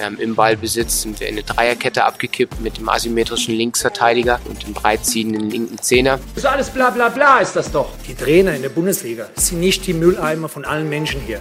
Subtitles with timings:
[0.00, 4.72] Ähm, Im Ballbesitz sind wir in eine Dreierkette abgekippt mit dem asymmetrischen Linksverteidiger und dem
[4.72, 6.18] breitziehenden linken Zehner.
[6.34, 7.90] Das ist alles bla bla bla ist das doch.
[8.06, 11.40] Die Trainer in der Bundesliga sind nicht die Mülleimer von allen Menschen hier.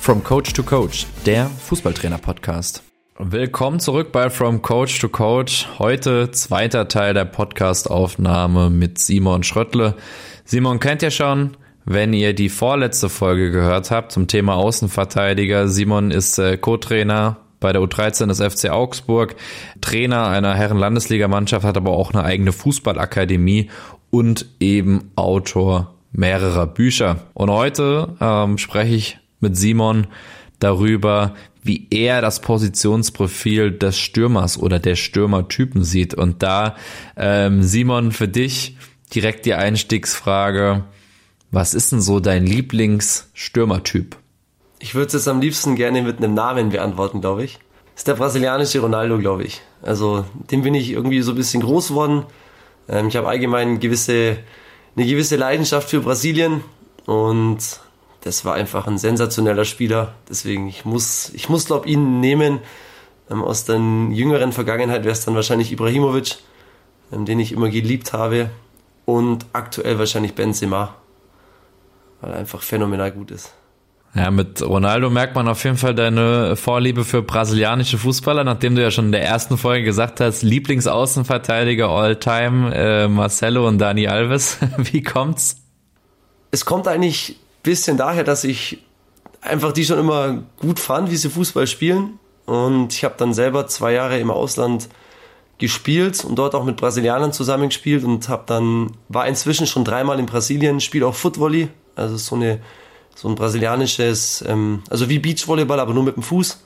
[0.00, 2.82] From Coach to Coach, der Fußballtrainer-Podcast.
[3.18, 5.66] Willkommen zurück bei From Coach to Coach.
[5.78, 9.96] Heute zweiter Teil der Podcast-Aufnahme mit Simon Schröttle.
[10.44, 15.66] Simon kennt ihr schon, wenn ihr die vorletzte Folge gehört habt zum Thema Außenverteidiger.
[15.66, 19.34] Simon ist äh, Co-Trainer bei der U13 des FC Augsburg,
[19.80, 23.70] Trainer einer Herren-Landesligamannschaft, hat aber auch eine eigene Fußballakademie
[24.12, 27.24] und eben Autor mehrerer Bücher.
[27.34, 30.06] Und heute ähm, spreche ich mit Simon
[30.60, 31.34] darüber,
[31.64, 36.14] wie er das Positionsprofil des Stürmers oder der Stürmertypen sieht.
[36.14, 36.76] Und da,
[37.16, 38.76] ähm, Simon, für dich
[39.12, 40.84] direkt die Einstiegsfrage,
[41.50, 44.16] was ist denn so dein Lieblingsstürmertyp?
[44.78, 47.58] Ich würde es jetzt am liebsten gerne mit einem Namen beantworten, glaube ich.
[47.94, 49.62] Das ist der brasilianische Ronaldo, glaube ich.
[49.82, 52.26] Also dem bin ich irgendwie so ein bisschen groß geworden.
[52.88, 54.38] Ähm, ich habe allgemein gewisse,
[54.96, 56.62] eine gewisse Leidenschaft für Brasilien
[57.06, 57.58] und
[58.20, 60.14] das war einfach ein sensationeller Spieler.
[60.28, 62.58] Deswegen, ich muss, ich muss glaube ihn nehmen.
[63.30, 66.36] Ähm, aus der jüngeren Vergangenheit wäre es dann wahrscheinlich Ibrahimovic,
[67.12, 68.50] ähm, den ich immer geliebt habe.
[69.04, 70.96] Und aktuell wahrscheinlich Benzema,
[72.20, 73.52] weil er einfach phänomenal gut ist.
[74.16, 78.80] Ja, mit Ronaldo merkt man auf jeden Fall deine Vorliebe für brasilianische Fußballer, nachdem du
[78.80, 84.08] ja schon in der ersten Folge gesagt hast, Lieblingsaußenverteidiger all time, äh, Marcelo und Dani
[84.08, 84.56] Alves.
[84.78, 85.58] Wie kommt's?
[86.50, 88.82] Es kommt eigentlich ein bisschen daher, dass ich
[89.42, 92.18] einfach die schon immer gut fand, wie sie Fußball spielen.
[92.46, 94.88] Und ich habe dann selber zwei Jahre im Ausland
[95.58, 100.26] gespielt und dort auch mit Brasilianern zusammengespielt und habe dann war inzwischen schon dreimal in
[100.26, 102.60] Brasilien, spiele auch Footvolley, also so eine
[103.16, 106.62] so ein brasilianisches, ähm, also wie Beachvolleyball, aber nur mit dem Fuß.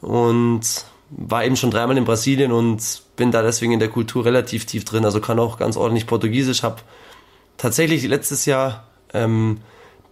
[0.00, 0.62] Und
[1.10, 4.84] war eben schon dreimal in Brasilien und bin da deswegen in der Kultur relativ tief
[4.84, 5.04] drin.
[5.04, 6.62] Also kann auch ganz ordentlich Portugiesisch.
[6.62, 6.76] Habe
[7.56, 9.58] tatsächlich letztes Jahr ähm,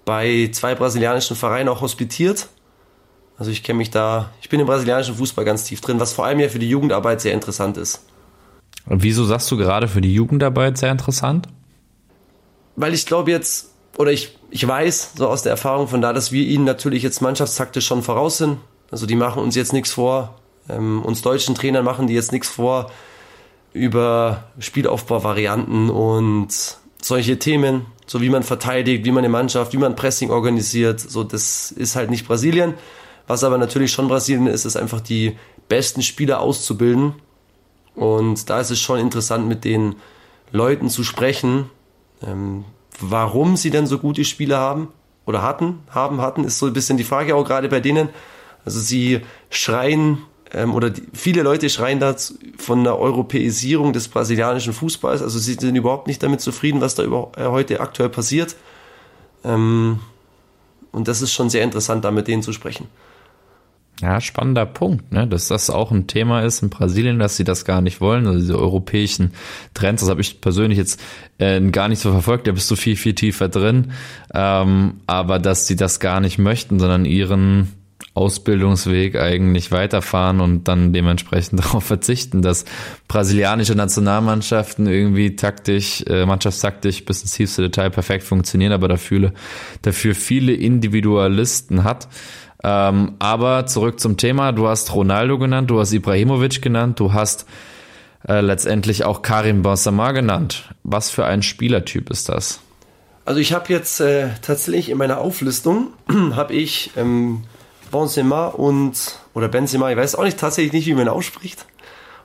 [0.04, 2.48] bei zwei brasilianischen Vereinen auch hospitiert.
[3.38, 6.24] Also ich kenne mich da, ich bin im brasilianischen Fußball ganz tief drin, was vor
[6.24, 8.04] allem ja für die Jugendarbeit sehr interessant ist.
[8.86, 11.46] Und wieso sagst du gerade für die Jugendarbeit sehr interessant?
[12.74, 16.32] Weil ich glaube jetzt, oder ich, ich weiß so aus der Erfahrung von da, dass
[16.32, 18.58] wir ihnen natürlich jetzt mannschaftstaktisch schon voraus sind.
[18.90, 20.38] Also die machen uns jetzt nichts vor.
[20.68, 22.90] Ähm, uns deutschen Trainern machen die jetzt nichts vor
[23.72, 26.48] über Spielaufbauvarianten und
[27.02, 31.00] solche Themen, so wie man verteidigt, wie man eine Mannschaft, wie man Pressing organisiert.
[31.00, 32.74] So, das ist halt nicht Brasilien.
[33.26, 35.36] Was aber natürlich schon Brasilien ist, ist einfach die
[35.68, 37.14] besten Spieler auszubilden.
[37.94, 39.96] Und da ist es schon interessant, mit den
[40.52, 41.70] Leuten zu sprechen,
[42.22, 42.64] ähm,
[43.00, 44.88] warum sie denn so gute Spiele haben
[45.24, 48.08] oder hatten, haben, hatten, ist so ein bisschen die Frage auch gerade bei denen.
[48.64, 49.20] Also sie
[49.50, 50.18] schreien
[50.52, 52.14] ähm, oder die, viele Leute schreien da
[52.56, 55.22] von der Europäisierung des brasilianischen Fußballs.
[55.22, 58.56] Also sie sind überhaupt nicht damit zufrieden, was da über, äh, heute aktuell passiert.
[59.44, 60.00] Ähm,
[60.92, 62.88] und das ist schon sehr interessant, da mit denen zu sprechen.
[64.02, 65.26] Ja, spannender Punkt, ne?
[65.26, 68.38] dass das auch ein Thema ist in Brasilien, dass sie das gar nicht wollen, also
[68.38, 69.32] diese europäischen
[69.72, 71.00] Trends, das habe ich persönlich jetzt
[71.38, 73.92] äh, gar nicht so verfolgt, da bist du viel, viel tiefer drin,
[74.34, 77.72] ähm, aber dass sie das gar nicht möchten, sondern ihren
[78.16, 82.64] Ausbildungsweg eigentlich weiterfahren und dann dementsprechend darauf verzichten, dass
[83.08, 89.32] brasilianische Nationalmannschaften irgendwie taktisch, äh, mannschaftstaktisch bis ins tiefste Detail perfekt funktionieren, aber dafür,
[89.82, 92.08] dafür viele Individualisten hat.
[92.68, 94.50] Ähm, aber zurück zum Thema.
[94.50, 97.46] Du hast Ronaldo genannt, du hast Ibrahimovic genannt, du hast
[98.26, 100.74] äh, letztendlich auch Karim Benzema genannt.
[100.82, 102.58] Was für ein Spielertyp ist das?
[103.24, 105.92] Also ich habe jetzt äh, tatsächlich in meiner Auflistung
[106.32, 107.44] habe ich ähm,
[107.92, 111.66] Benzema und oder Benzema, ich weiß auch nicht tatsächlich nicht, wie man ausspricht.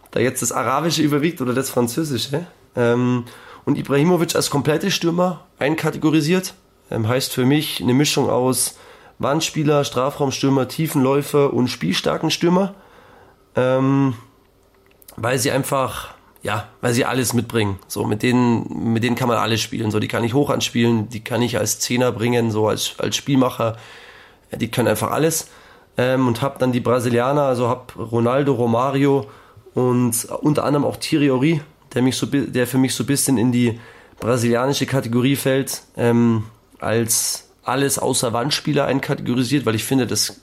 [0.09, 2.47] Da jetzt das Arabische überwiegt oder das Französische.
[2.75, 3.25] Ähm,
[3.65, 6.55] und Ibrahimovic als komplette Stürmer einkategorisiert.
[6.89, 8.75] Ähm, heißt für mich eine Mischung aus
[9.21, 12.75] Wandspieler, Strafraumstürmer, Tiefenläufer und spielstarken Stürmer.
[13.55, 14.15] Ähm,
[15.17, 17.79] weil sie einfach, ja, weil sie alles mitbringen.
[17.87, 19.91] So, mit denen, mit denen kann man alles spielen.
[19.91, 23.15] So, die kann ich hoch anspielen, die kann ich als Zehner bringen, so als, als
[23.15, 23.77] Spielmacher.
[24.51, 25.49] Ja, die können einfach alles.
[25.97, 29.29] Ähm, und hab dann die Brasilianer, also hab Ronaldo, Romario
[29.73, 31.61] und unter anderem auch Thierry
[31.93, 33.79] der mich so, der für mich so ein bisschen in die
[34.19, 36.45] brasilianische Kategorie fällt, ähm,
[36.79, 40.41] als alles außer Wandspieler einkategorisiert, weil ich finde, das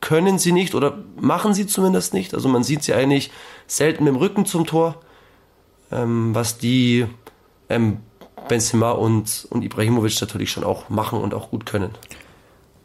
[0.00, 2.34] können sie nicht oder machen sie zumindest nicht.
[2.34, 3.30] Also man sieht sie eigentlich
[3.66, 5.00] selten mit dem Rücken zum Tor,
[5.90, 7.06] ähm, was die
[7.68, 7.98] ähm,
[8.48, 11.90] Benzema und, und Ibrahimovic natürlich schon auch machen und auch gut können.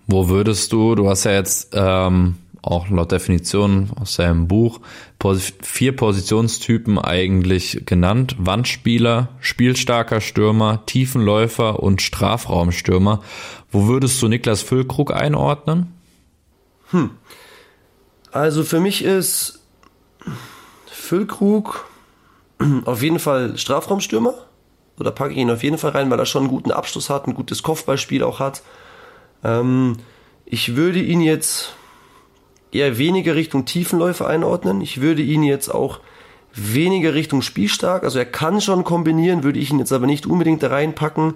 [0.08, 4.80] Wo würdest du, du hast ja jetzt ähm, auch laut Definition aus seinem Buch
[5.62, 8.36] vier Positionstypen eigentlich genannt.
[8.38, 13.22] Wandspieler, spielstarker Stürmer, Tiefenläufer und Strafraumstürmer.
[13.72, 15.94] Wo würdest du Niklas Füllkrug einordnen?
[16.92, 17.12] Hm.
[18.32, 19.62] Also für mich ist
[20.88, 21.86] Füllkrug
[22.86, 24.34] auf jeden Fall Strafraumstürmer.
[25.00, 27.28] Oder packe ich ihn auf jeden Fall rein, weil er schon einen guten Abschluss hat,
[27.28, 28.62] ein gutes Kopfballspiel auch hat.
[29.44, 29.98] Ähm,
[30.46, 31.74] ich würde ihn jetzt
[32.72, 34.82] eher weniger Richtung Tiefenläufe einordnen.
[34.82, 36.00] Ich würde ihn jetzt auch
[36.54, 38.04] weniger Richtung spielstark.
[38.04, 41.36] Also er kann schon kombinieren, würde ich ihn jetzt aber nicht unbedingt da reinpacken.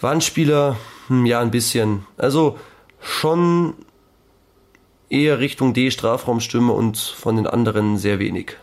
[0.00, 0.76] Wandspieler,
[1.08, 2.06] hm, ja, ein bisschen.
[2.16, 2.58] Also
[3.00, 3.74] schon
[5.10, 8.56] eher Richtung D-Strafraumstürmer und von den anderen sehr wenig.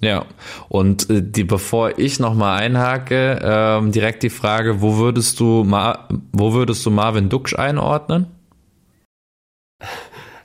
[0.00, 0.24] Ja,
[0.68, 6.08] und äh, die, bevor ich nochmal einhake, ähm, direkt die Frage, wo würdest du Ma
[6.32, 8.26] wo würdest du Marvin Duksch einordnen?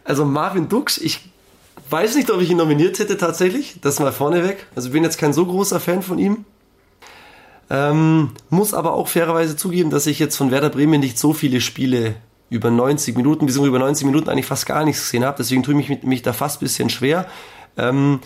[0.04, 1.30] Also Marvin Duksch, ich
[1.89, 4.68] weiß nicht, ob ich ihn nominiert hätte tatsächlich, das mal vorneweg.
[4.75, 6.45] Also bin jetzt kein so großer Fan von ihm.
[7.69, 11.60] Ähm, muss aber auch fairerweise zugeben, dass ich jetzt von Werder Bremen nicht so viele
[11.60, 12.16] Spiele
[12.50, 15.38] über 90 Minuten, beziehungsweise über 90 Minuten eigentlich fast gar nichts gesehen habe.
[15.38, 17.28] Deswegen tue ich mich, mich da fast ein bisschen schwer.
[17.75, 18.22] Ähm,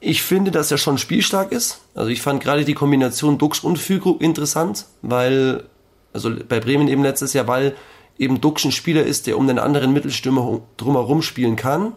[0.00, 1.80] ich finde, dass er schon spielstark ist.
[1.94, 5.64] Also ich fand gerade die Kombination Dux und Füllkrug interessant, weil,
[6.12, 7.74] also bei Bremen eben letztes Jahr, weil
[8.18, 11.92] eben Dux ein Spieler ist, der um den anderen Mittelstürmer drumherum spielen kann.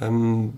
[0.00, 0.54] Ähm,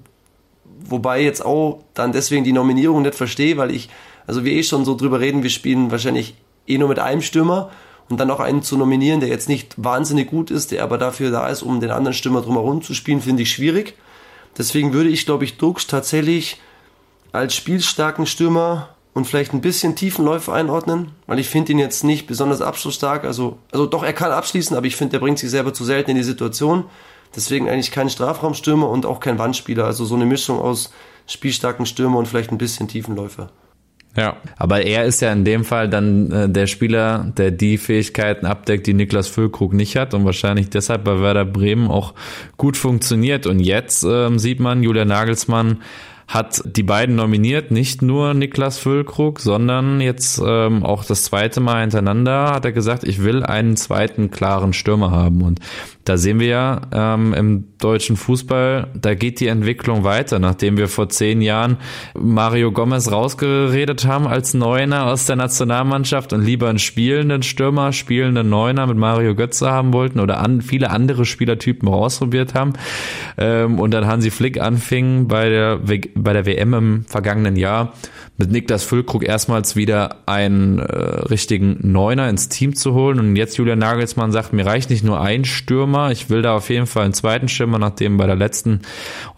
[0.84, 3.88] wobei jetzt auch dann deswegen die Nominierung nicht verstehe, weil ich,
[4.26, 6.34] also wir eh schon so drüber reden, wir spielen wahrscheinlich
[6.66, 7.70] eh nur mit einem Stürmer
[8.08, 11.30] und dann noch einen zu nominieren, der jetzt nicht wahnsinnig gut ist, der aber dafür
[11.30, 13.94] da ist, um den anderen Stürmer drumherum zu spielen, finde ich schwierig.
[14.58, 16.60] Deswegen würde ich, glaube ich, Dux tatsächlich
[17.30, 22.26] als spielstarken Stürmer und vielleicht ein bisschen Tiefenläufer einordnen, weil ich finde ihn jetzt nicht
[22.26, 23.24] besonders abschlussstark.
[23.24, 26.10] Also, also doch, er kann abschließen, aber ich finde, er bringt sich selber zu selten
[26.10, 26.84] in die Situation.
[27.34, 29.84] Deswegen eigentlich kein Strafraumstürmer und auch kein Wandspieler.
[29.84, 30.92] Also so eine Mischung aus
[31.26, 33.50] spielstarken Stürmer und vielleicht ein bisschen Tiefenläufer.
[34.16, 38.44] Ja, aber er ist ja in dem Fall dann äh, der Spieler, der die Fähigkeiten
[38.44, 42.14] abdeckt, die Niklas Füllkrug nicht hat und wahrscheinlich deshalb bei Werder Bremen auch
[42.56, 43.46] gut funktioniert.
[43.46, 45.82] Und jetzt ähm, sieht man, Julia Nagelsmann
[46.30, 51.80] hat die beiden nominiert, nicht nur Niklas Füllkrug, sondern jetzt ähm, auch das zweite Mal
[51.80, 55.42] hintereinander hat er gesagt, ich will einen zweiten klaren Stürmer haben.
[55.42, 55.58] Und
[56.04, 60.88] da sehen wir ja ähm, im deutschen Fußball, da geht die Entwicklung weiter, nachdem wir
[60.88, 61.78] vor zehn Jahren
[62.14, 68.48] Mario Gomez rausgeredet haben als Neuner aus der Nationalmannschaft und lieber einen spielenden Stürmer, spielenden
[68.48, 72.74] Neuner mit Mario Götze haben wollten oder an, viele andere Spielertypen ausprobiert haben.
[73.38, 75.80] Ähm, und dann Hansi Flick anfing bei der
[76.14, 77.92] bei der WM im vergangenen Jahr
[78.40, 83.20] mit Niklas Füllkrug erstmals wieder einen äh, richtigen Neuner ins Team zu holen.
[83.20, 86.70] Und jetzt Julian Nagelsmann sagt, mir reicht nicht nur ein Stürmer, ich will da auf
[86.70, 88.80] jeden Fall einen zweiten Stürmer, nachdem bei der letzten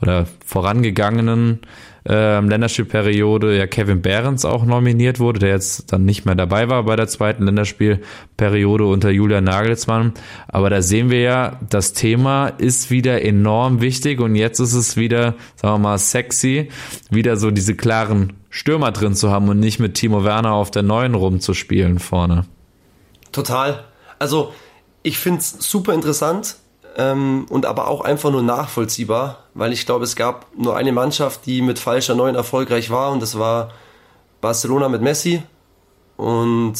[0.00, 1.60] oder vorangegangenen
[2.04, 6.82] ähm, Länderspielperiode ja Kevin Behrens auch nominiert wurde, der jetzt dann nicht mehr dabei war
[6.84, 10.12] bei der zweiten Länderspielperiode unter Julian Nagelsmann.
[10.48, 14.96] Aber da sehen wir ja, das Thema ist wieder enorm wichtig und jetzt ist es
[14.96, 16.70] wieder, sagen wir mal, sexy,
[17.10, 20.82] wieder so diese klaren Stürmer drin zu haben und nicht mit Timo Werner auf der
[20.82, 22.46] neuen rumzuspielen vorne.
[23.30, 23.84] Total.
[24.18, 24.52] Also
[25.02, 26.56] ich finde es super interessant
[26.96, 31.46] ähm, und aber auch einfach nur nachvollziehbar, weil ich glaube, es gab nur eine Mannschaft,
[31.46, 33.70] die mit falscher Neun erfolgreich war und das war
[34.40, 35.42] Barcelona mit Messi.
[36.16, 36.74] Und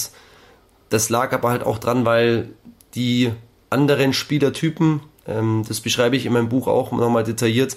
[0.90, 2.50] das lag aber halt auch dran, weil
[2.94, 3.32] die
[3.70, 7.76] anderen Spielertypen, ähm, das beschreibe ich in meinem Buch auch nochmal detailliert,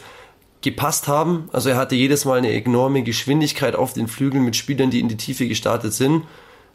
[0.62, 1.50] gepasst haben.
[1.54, 5.08] Also er hatte jedes Mal eine enorme Geschwindigkeit auf den Flügeln mit Spielern, die in
[5.08, 6.24] die Tiefe gestartet sind.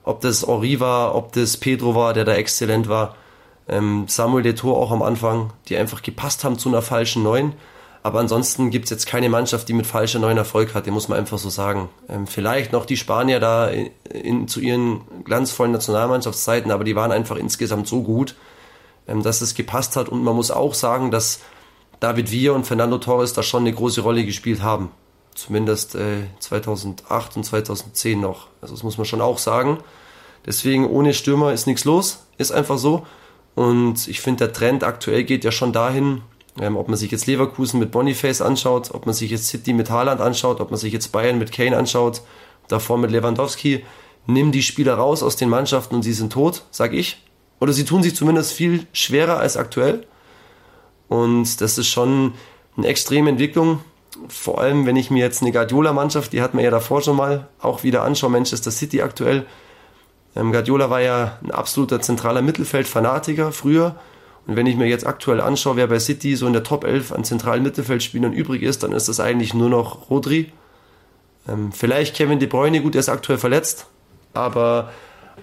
[0.03, 3.17] Ob das Henri war, ob das Pedro war, der da exzellent war
[3.71, 7.55] ähm, Samuel Detour auch am Anfang, die einfach gepasst haben zu einer falschen Neun.
[8.03, 11.09] Aber ansonsten gibt es jetzt keine Mannschaft, die mit falscher Neun Erfolg hat, den muss
[11.09, 11.89] man einfach so sagen.
[12.09, 17.13] Ähm, vielleicht noch die Spanier da in, in, zu ihren glanzvollen Nationalmannschaftszeiten, aber die waren
[17.13, 18.35] einfach insgesamt so gut,
[19.07, 20.09] ähm, dass es gepasst hat.
[20.09, 21.41] Und man muss auch sagen, dass
[22.01, 24.91] David Villa und Fernando Torres da schon eine große Rolle gespielt haben.
[25.35, 28.49] Zumindest äh, 2008 und 2010 noch.
[28.63, 29.79] Also das muss man schon auch sagen.
[30.47, 33.07] Deswegen ohne Stürmer ist nichts los, ist einfach so.
[33.55, 36.23] Und ich finde, der Trend aktuell geht ja schon dahin,
[36.61, 39.91] ähm, ob man sich jetzt Leverkusen mit Boniface anschaut, ob man sich jetzt City mit
[39.91, 42.23] Haaland anschaut, ob man sich jetzt Bayern mit Kane anschaut,
[42.69, 43.85] davor mit Lewandowski.
[44.27, 47.23] Nimm die Spieler raus aus den Mannschaften und sie sind tot, sag ich.
[47.61, 50.07] Oder sie tun sich zumindest viel schwerer als aktuell.
[51.09, 52.35] Und das ist schon
[52.77, 53.81] eine extreme Entwicklung.
[54.29, 57.49] Vor allem, wenn ich mir jetzt eine Guardiola-Mannschaft, die hat man ja davor schon mal
[57.61, 59.47] auch wieder anschaue, Manchester City aktuell,
[60.37, 63.97] ähm, Guardiola war ja ein absoluter zentraler Mittelfeldfanatiker früher.
[64.47, 67.13] Und wenn ich mir jetzt aktuell anschaue, wer bei City so in der Top 11
[67.13, 70.53] an zentralen Mittelfeldspielern übrig ist, dann ist das eigentlich nur noch Rodri.
[71.49, 73.87] Ähm, vielleicht Kevin De Bruyne, gut, er ist aktuell verletzt,
[74.35, 74.91] aber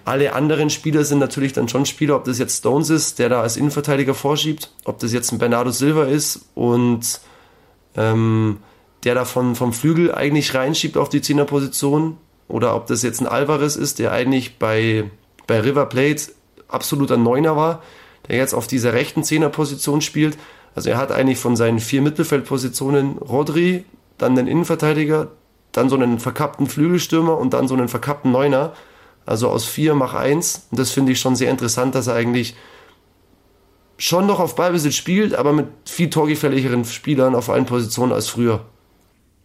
[0.04, 3.42] alle anderen Spieler sind natürlich dann schon Spieler, ob das jetzt Stones ist, der da
[3.42, 7.20] als Innenverteidiger vorschiebt, ob das jetzt ein Bernardo Silva ist und
[7.96, 8.58] ähm,
[9.04, 12.16] der da von, vom Flügel eigentlich reinschiebt auf die Zehnerposition
[12.48, 15.10] oder ob das jetzt ein Alvarez ist, der eigentlich bei,
[15.46, 16.32] bei River Plate
[16.66, 17.82] absoluter Neuner war,
[18.28, 20.38] der jetzt auf dieser rechten Zehnerposition spielt.
[20.74, 23.84] Also er hat eigentlich von seinen vier Mittelfeldpositionen Rodri,
[24.16, 25.28] dann den Innenverteidiger,
[25.72, 28.72] dann so einen verkappten Flügelstürmer und dann so einen verkappten Neuner.
[29.26, 30.66] Also aus vier mach eins.
[30.70, 32.56] Und das finde ich schon sehr interessant, dass er eigentlich
[33.98, 38.64] schon noch auf Ballbesitz spielt, aber mit viel torgefährlicheren Spielern auf allen Positionen als früher.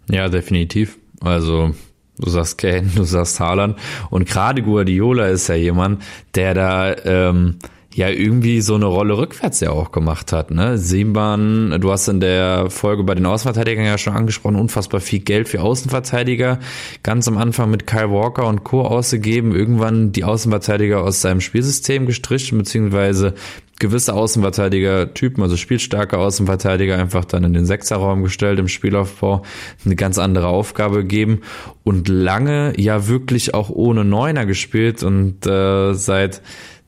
[0.10, 0.98] Ja, definitiv.
[1.22, 1.74] Also
[2.18, 3.78] Du sagst Kane, du sagst Haaland.
[4.10, 6.04] Und gerade Guardiola ist ja jemand,
[6.36, 7.58] der da ähm,
[7.96, 10.52] ja irgendwie so eine Rolle rückwärts ja auch gemacht hat.
[10.52, 10.78] Ne?
[10.78, 15.48] Simban, du hast in der Folge bei den Außenverteidigern ja schon angesprochen, unfassbar viel Geld
[15.48, 16.60] für Außenverteidiger.
[17.04, 18.82] Ganz am Anfang mit Kyle Walker und Co.
[18.82, 23.36] ausgegeben, irgendwann die Außenverteidiger aus seinem Spielsystem gestrichen, beziehungsweise
[23.80, 29.44] gewisse Außenverteidiger-Typen, also spielstarke Außenverteidiger, einfach dann in den Sechserraum gestellt, im Spielaufbau
[29.84, 31.42] eine ganz andere Aufgabe gegeben
[31.84, 36.42] und lange ja wirklich auch ohne Neuner gespielt und äh, seit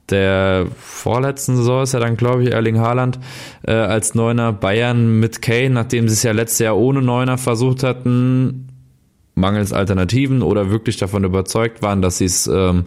[0.10, 3.20] der vorletzten Saison ist ja dann, glaube ich, Erling Haaland
[3.64, 7.84] äh, als Neuner Bayern mit Kane, nachdem sie es ja letztes Jahr ohne Neuner versucht
[7.84, 8.68] hatten,
[9.34, 12.86] mangels Alternativen oder wirklich davon überzeugt waren, dass sie es ähm,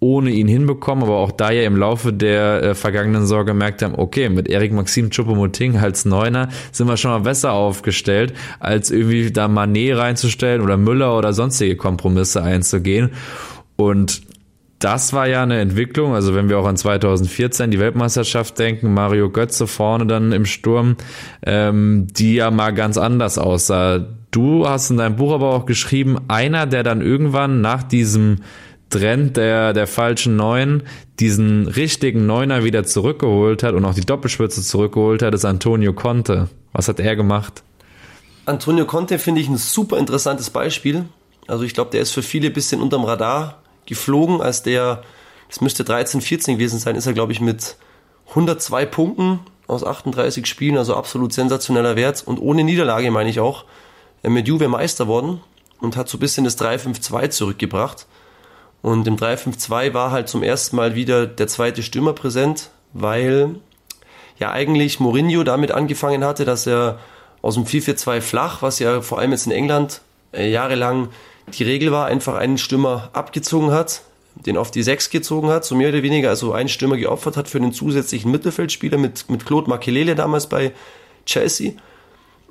[0.00, 3.94] ohne ihn hinbekommen, aber auch da ja im Laufe der äh, vergangenen Saison gemerkt haben,
[3.96, 9.30] okay, mit Erik Maxim Choupo-Moting als Neuner sind wir schon mal besser aufgestellt, als irgendwie
[9.30, 13.10] da Manet reinzustellen oder Müller oder sonstige Kompromisse einzugehen.
[13.76, 14.22] Und
[14.78, 19.30] das war ja eine Entwicklung, also wenn wir auch an 2014 die Weltmeisterschaft denken, Mario
[19.30, 20.96] Götze vorne dann im Sturm,
[21.44, 24.06] ähm, die ja mal ganz anders aussah.
[24.30, 28.36] Du hast in deinem Buch aber auch geschrieben, einer, der dann irgendwann nach diesem
[28.90, 30.82] Trend der, der falschen Neun
[31.18, 36.48] diesen richtigen Neuner wieder zurückgeholt hat und auch die Doppelspitze zurückgeholt hat, ist Antonio Conte.
[36.72, 37.62] Was hat er gemacht?
[38.44, 41.06] Antonio Conte finde ich ein super interessantes Beispiel.
[41.48, 45.02] Also ich glaube, der ist für viele ein bisschen unterm Radar geflogen, als der,
[45.48, 47.76] das müsste 13, 14 gewesen sein, ist er, glaube ich, mit
[48.30, 53.64] 102 Punkten aus 38 Spielen, also absolut sensationeller Wert und ohne Niederlage, meine ich auch,
[54.22, 55.40] äh, mit Juve Meister worden
[55.80, 58.06] und hat so ein bisschen das 3-5-2 zurückgebracht.
[58.82, 63.56] Und im 3-5-2 war halt zum ersten Mal wieder der zweite Stürmer präsent, weil
[64.38, 66.98] ja eigentlich Mourinho damit angefangen hatte, dass er
[67.42, 70.02] aus dem 4-4-2 flach, was ja vor allem jetzt in England
[70.32, 71.08] äh, jahrelang
[71.48, 74.02] die Regel war, einfach einen Stürmer abgezogen hat,
[74.34, 77.48] den auf die Sechs gezogen hat, so mehr oder weniger, also einen Stürmer geopfert hat
[77.48, 80.72] für den zusätzlichen Mittelfeldspieler mit, mit Claude Makelele damals bei
[81.24, 81.72] Chelsea.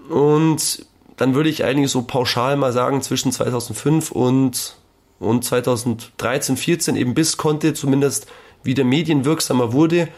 [0.09, 0.85] Und
[1.17, 4.75] dann würde ich eigentlich so pauschal mal sagen, zwischen 2005 und,
[5.19, 8.27] und 2013, 14 eben bis Conte zumindest
[8.63, 10.09] wieder medienwirksamer wurde,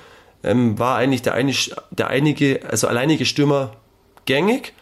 [0.43, 1.53] ähm, war eigentlich der, eine,
[1.91, 3.73] der einige, also alleinige Stürmer
[4.25, 4.73] gängig.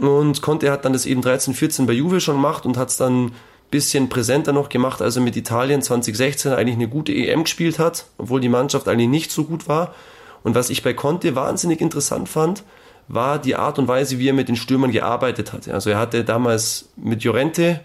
[0.00, 2.96] Und Conte hat dann das eben 13, 14 bei Juve schon gemacht und hat es
[2.96, 3.32] dann ein
[3.70, 8.06] bisschen präsenter noch gemacht, als er mit Italien 2016 eigentlich eine gute EM gespielt hat,
[8.16, 9.94] obwohl die Mannschaft eigentlich nicht so gut war.
[10.42, 12.64] Und was ich bei Conte wahnsinnig interessant fand,
[13.08, 15.68] war die Art und Weise, wie er mit den Stürmern gearbeitet hat.
[15.68, 17.80] Also er hatte damals mit Llorente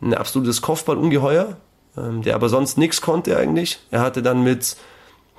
[0.00, 1.56] ein absolutes Kopfballungeheuer,
[1.96, 3.80] ähm, der aber sonst nichts konnte eigentlich.
[3.90, 4.76] Er hatte dann mit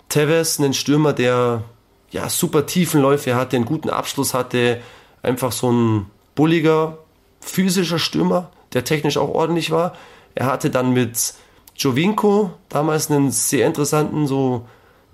[0.09, 1.63] Tevez einen Stürmer, der
[2.11, 4.81] ja super tiefen Läufe hatte, einen guten Abschluss hatte,
[5.21, 6.97] einfach so ein bulliger,
[7.41, 9.95] physischer Stürmer, der technisch auch ordentlich war.
[10.35, 11.33] Er hatte dann mit
[11.77, 14.65] Giovinco damals einen sehr interessanten, so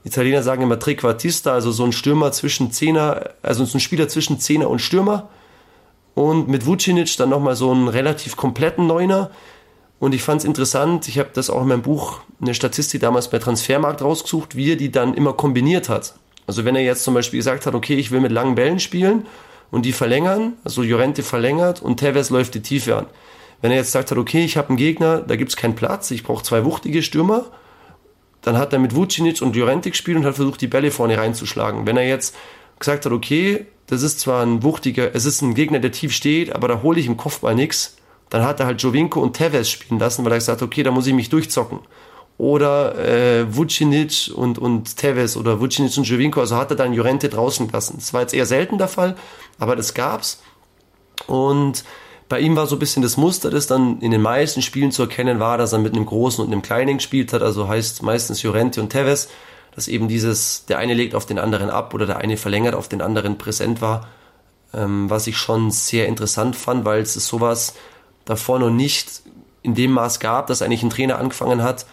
[0.03, 4.39] Italiener sagen immer Trequartista, also so ein Stürmer zwischen Zehner, also so ein Spieler zwischen
[4.39, 5.29] Zehner und Stürmer.
[6.13, 9.31] Und mit Vucinic dann nochmal so einen relativ kompletten Neuner.
[10.00, 13.29] Und ich fand es interessant, ich habe das auch in meinem Buch, eine Statistik damals
[13.29, 16.13] bei Transfermarkt rausgesucht, wie er die dann immer kombiniert hat.
[16.47, 19.25] Also wenn er jetzt zum Beispiel gesagt hat, okay, ich will mit langen Bällen spielen
[19.75, 23.08] und die verlängern, also Llorente verlängert und Tevez läuft die Tiefe an.
[23.62, 26.12] Wenn er jetzt sagt hat, okay, ich habe einen Gegner, da gibt es keinen Platz,
[26.12, 27.44] ich brauche zwei wuchtige Stürmer,
[28.41, 31.86] dann hat er mit Vucinic und Llorente gespielt und hat versucht, die Bälle vorne reinzuschlagen.
[31.86, 32.38] Wenn er jetzt
[32.79, 36.55] gesagt hat, okay, das ist zwar ein wuchtiger, es ist ein Gegner, der tief steht,
[36.55, 37.98] aber da hole ich im Kopfball nichts,
[38.29, 40.91] dann hat er halt Jovinko und Tevez spielen lassen, weil er gesagt hat, okay, da
[40.91, 41.79] muss ich mich durchzocken
[42.38, 47.29] oder äh, Vucinic und, und Tevez oder Vucinic und Jovinko, also hat er dann Llorente
[47.29, 47.96] draußen gelassen.
[47.98, 49.15] Das war jetzt eher selten der Fall,
[49.57, 50.41] aber das gab's.
[51.27, 51.83] Und
[52.27, 55.03] bei ihm war so ein bisschen das Muster, das dann in den meisten Spielen zu
[55.03, 58.41] erkennen war, dass er mit einem Großen und einem Kleinen gespielt hat, also heißt meistens
[58.43, 59.29] Llorente und Tevez.
[59.75, 62.88] dass eben dieses, der eine legt auf den anderen ab oder der eine verlängert auf
[62.88, 64.07] den anderen präsent war,
[64.74, 67.74] ähm, was ich schon sehr interessant fand, weil es sowas
[68.24, 69.21] davor noch nicht
[69.62, 71.85] in dem Maß gab, dass eigentlich ein Trainer angefangen hat,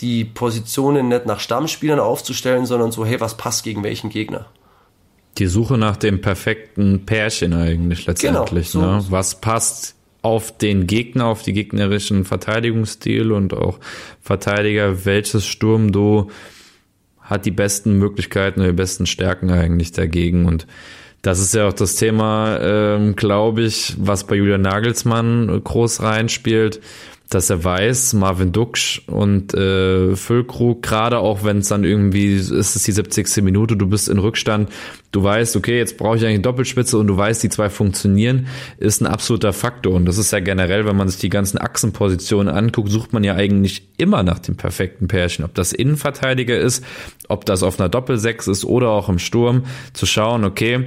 [0.00, 4.46] die Positionen nicht nach Stammspielern aufzustellen, sondern so, hey, was passt gegen welchen Gegner?
[5.38, 8.72] Die Suche nach dem perfekten Pärchen eigentlich letztendlich.
[8.72, 9.06] Genau, so ne?
[9.10, 13.78] Was passt auf den Gegner, auf die gegnerischen Verteidigungsstil und auch
[14.20, 16.30] Verteidiger, welches Sturmduo
[17.20, 20.66] hat die besten Möglichkeiten oder die besten Stärken eigentlich dagegen und
[21.22, 26.80] das ist ja auch das Thema, ähm, glaube ich, was bei Julian Nagelsmann groß reinspielt
[27.28, 32.50] dass er weiß, Marvin Duksch und äh, Füllkrug, gerade auch wenn es dann irgendwie ist
[32.50, 33.42] es die 70.
[33.42, 34.70] Minute, du bist in Rückstand,
[35.10, 38.46] du weißt, okay, jetzt brauche ich eigentlich eine Doppelspitze und du weißt, die zwei funktionieren,
[38.78, 39.94] ist ein absoluter Faktor.
[39.94, 43.34] Und das ist ja generell, wenn man sich die ganzen Achsenpositionen anguckt, sucht man ja
[43.34, 45.44] eigentlich immer nach dem perfekten Pärchen.
[45.44, 46.84] Ob das Innenverteidiger ist,
[47.28, 49.64] ob das auf einer Doppelsechs ist oder auch im Sturm,
[49.94, 50.86] zu schauen, okay,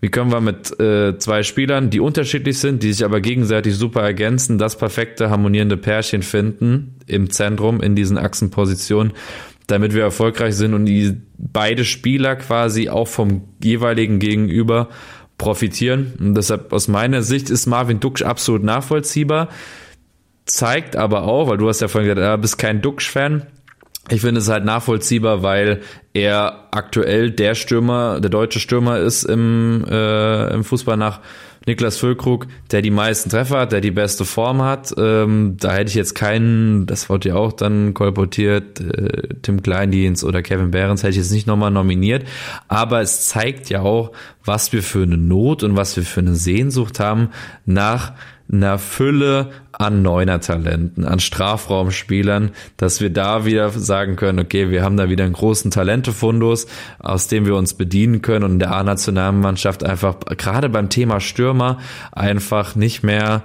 [0.00, 4.02] wie können wir mit äh, zwei Spielern, die unterschiedlich sind, die sich aber gegenseitig super
[4.02, 9.12] ergänzen, das perfekte harmonierende Pärchen finden im Zentrum, in diesen Achsenpositionen,
[9.66, 14.90] damit wir erfolgreich sind und die beide Spieler quasi auch vom jeweiligen Gegenüber
[15.38, 16.12] profitieren.
[16.18, 19.48] Und deshalb aus meiner Sicht ist Marvin Duksch absolut nachvollziehbar,
[20.44, 23.46] zeigt aber auch, weil du hast ja vorhin gesagt, du bist kein Duksch-Fan,
[24.08, 25.80] ich finde es halt nachvollziehbar, weil
[26.12, 31.20] er aktuell der Stürmer, der deutsche Stürmer ist im, äh, im Fußball nach
[31.66, 34.94] Niklas Füllkrug, der die meisten Treffer hat, der die beste Form hat.
[34.96, 40.22] Ähm, da hätte ich jetzt keinen, das wurde ja auch dann kolportiert, äh, Tim Kleindienst
[40.22, 42.24] oder Kevin Behrens hätte ich jetzt nicht nochmal nominiert.
[42.68, 44.12] Aber es zeigt ja auch,
[44.44, 47.30] was wir für eine Not und was wir für eine Sehnsucht haben
[47.64, 48.12] nach
[48.50, 54.96] einer Fülle an Neuner-Talenten, an Strafraumspielern, dass wir da wieder sagen können, okay, wir haben
[54.96, 56.66] da wieder einen großen Talentefundus,
[56.98, 61.78] aus dem wir uns bedienen können und in der A-Nationalmannschaft einfach, gerade beim Thema Stürmer,
[62.12, 63.42] einfach nicht mehr,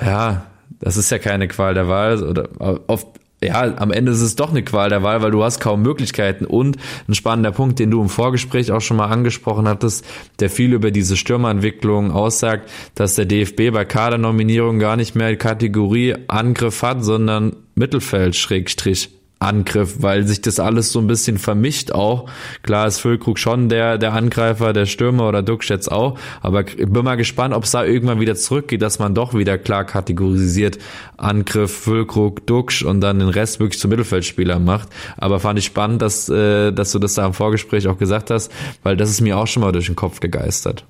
[0.00, 0.46] ja,
[0.78, 3.06] das ist ja keine Qual der Wahl oder auf,
[3.42, 6.44] ja, am Ende ist es doch eine Qual der Wahl, weil du hast kaum Möglichkeiten.
[6.44, 6.76] Und
[7.08, 10.04] ein spannender Punkt, den du im Vorgespräch auch schon mal angesprochen hattest,
[10.40, 16.14] der viel über diese Stürmerentwicklung aussagt, dass der DFB bei Kadernominierung gar nicht mehr Kategorie
[16.28, 22.28] Angriff hat, sondern Mittelfeld Schrägstrich Angriff, weil sich das alles so ein bisschen vermischt auch.
[22.62, 26.76] Klar ist Füllkrug schon der, der Angreifer, der Stürmer oder Duck jetzt auch, aber ich
[26.76, 30.78] bin mal gespannt, ob es da irgendwann wieder zurückgeht, dass man doch wieder klar kategorisiert
[31.16, 34.88] Angriff, Füllkrug, Duxch und dann den Rest wirklich zum Mittelfeldspieler macht.
[35.16, 38.52] Aber fand ich spannend, dass, äh, dass du das da im Vorgespräch auch gesagt hast,
[38.82, 40.84] weil das ist mir auch schon mal durch den Kopf gegeistert.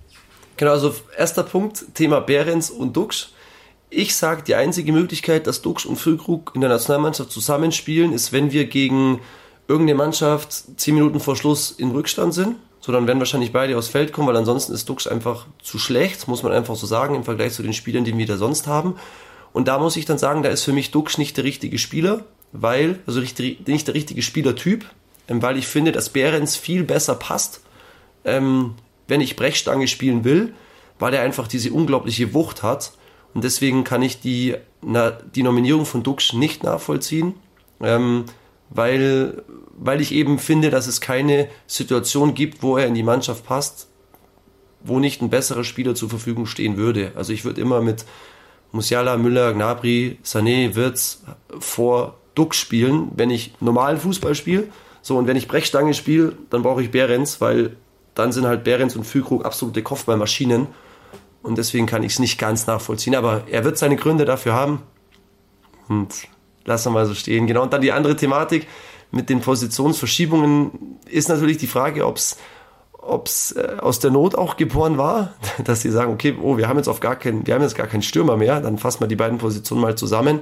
[0.56, 3.28] Genau, also erster Punkt, Thema Behrens und Duxch
[3.90, 8.53] ich sage, die einzige Möglichkeit, dass Dux und Füllkrug in der Nationalmannschaft zusammenspielen, ist, wenn
[8.53, 9.20] wir gegen
[9.66, 12.57] irgendeine Mannschaft zehn Minuten vor Schluss in Rückstand sind.
[12.81, 16.29] So, dann werden wahrscheinlich beide aufs Feld kommen, weil ansonsten ist Dux einfach zu schlecht,
[16.29, 18.94] muss man einfach so sagen, im Vergleich zu den Spielern, die wir da sonst haben.
[19.53, 22.24] Und da muss ich dann sagen, da ist für mich Dux nicht der richtige Spieler,
[22.53, 24.87] weil, also nicht der richtige Spielertyp,
[25.29, 27.61] ähm, weil ich finde, dass Behrens viel besser passt,
[28.24, 28.74] ähm,
[29.09, 30.55] wenn ich Brechstange spielen will,
[30.98, 32.92] weil er einfach diese unglaubliche Wucht hat
[33.34, 37.34] und deswegen kann ich die, na, die Nominierung von Dux nicht nachvollziehen,
[37.80, 38.24] ähm,
[38.70, 39.42] weil,
[39.76, 43.88] weil ich eben finde, dass es keine Situation gibt, wo er in die Mannschaft passt,
[44.82, 47.12] wo nicht ein besserer Spieler zur Verfügung stehen würde.
[47.14, 48.04] Also ich würde immer mit
[48.72, 51.22] Musiala, Müller, Gnabry, Sané, Wirtz
[51.58, 54.68] vor Dux spielen, wenn ich normalen Fußball spiele.
[55.02, 57.76] So, und wenn ich Brechstange spiele, dann brauche ich Behrens, weil
[58.14, 60.68] dann sind halt Behrens und Füllkrug absolute Kopfballmaschinen.
[61.42, 63.14] Und deswegen kann ich es nicht ganz nachvollziehen.
[63.14, 64.83] Aber er wird seine Gründe dafür haben.
[65.88, 66.29] Und
[66.64, 67.46] lassen wir mal so stehen.
[67.46, 67.62] Genau.
[67.62, 68.66] Und dann die andere Thematik
[69.11, 72.37] mit den Positionsverschiebungen ist natürlich die Frage, ob es
[73.03, 76.76] ob's, äh, aus der Not auch geboren war, dass sie sagen, okay, oh, wir haben
[76.76, 79.16] jetzt auf gar keinen, wir haben jetzt gar keinen Stürmer mehr, dann fassen wir die
[79.16, 80.40] beiden Positionen mal zusammen.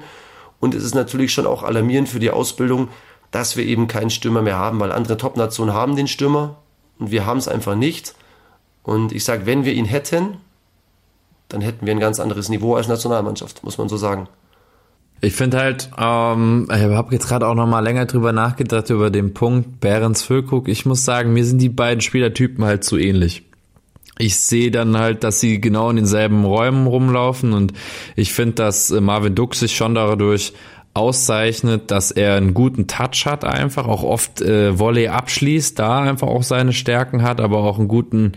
[0.60, 2.88] Und es ist natürlich schon auch alarmierend für die Ausbildung,
[3.30, 6.56] dass wir eben keinen Stürmer mehr haben, weil andere Top-Nationen haben den Stürmer
[6.98, 8.14] und wir haben es einfach nicht.
[8.82, 10.38] Und ich sage, wenn wir ihn hätten,
[11.48, 14.28] dann hätten wir ein ganz anderes Niveau als Nationalmannschaft, muss man so sagen.
[15.20, 19.10] Ich finde halt, ähm, ich habe jetzt gerade auch noch mal länger drüber nachgedacht über
[19.10, 20.68] den Punkt Behrens Füllkrug.
[20.68, 23.42] Ich muss sagen, mir sind die beiden Spielertypen halt zu ähnlich.
[24.18, 27.72] Ich sehe dann halt, dass sie genau in denselben Räumen rumlaufen und
[28.14, 30.52] ich finde, dass äh, Marvin Duck sich schon dadurch
[30.94, 36.26] auszeichnet, dass er einen guten Touch hat, einfach auch oft äh, Volley abschließt, da einfach
[36.26, 38.32] auch seine Stärken hat, aber auch einen guten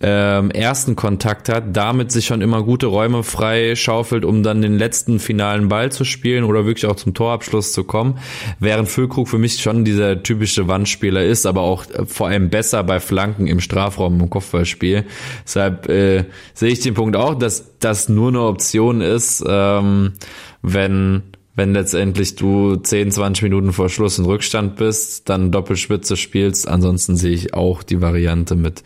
[0.00, 4.76] ähm, ersten Kontakt hat, damit sich schon immer gute Räume frei schaufelt, um dann den
[4.76, 8.18] letzten finalen Ball zu spielen oder wirklich auch zum Torabschluss zu kommen.
[8.58, 12.82] Während Füllkrug für mich schon dieser typische Wandspieler ist, aber auch äh, vor allem besser
[12.82, 15.04] bei Flanken im Strafraum im Kopfballspiel.
[15.44, 20.12] Deshalb äh, sehe ich den Punkt auch, dass das nur eine Option ist, ähm,
[20.60, 21.22] wenn
[21.56, 26.66] wenn letztendlich du 10, 20 Minuten vor Schluss in Rückstand bist, dann Doppelspitze spielst.
[26.66, 28.82] Ansonsten sehe ich auch die Variante mit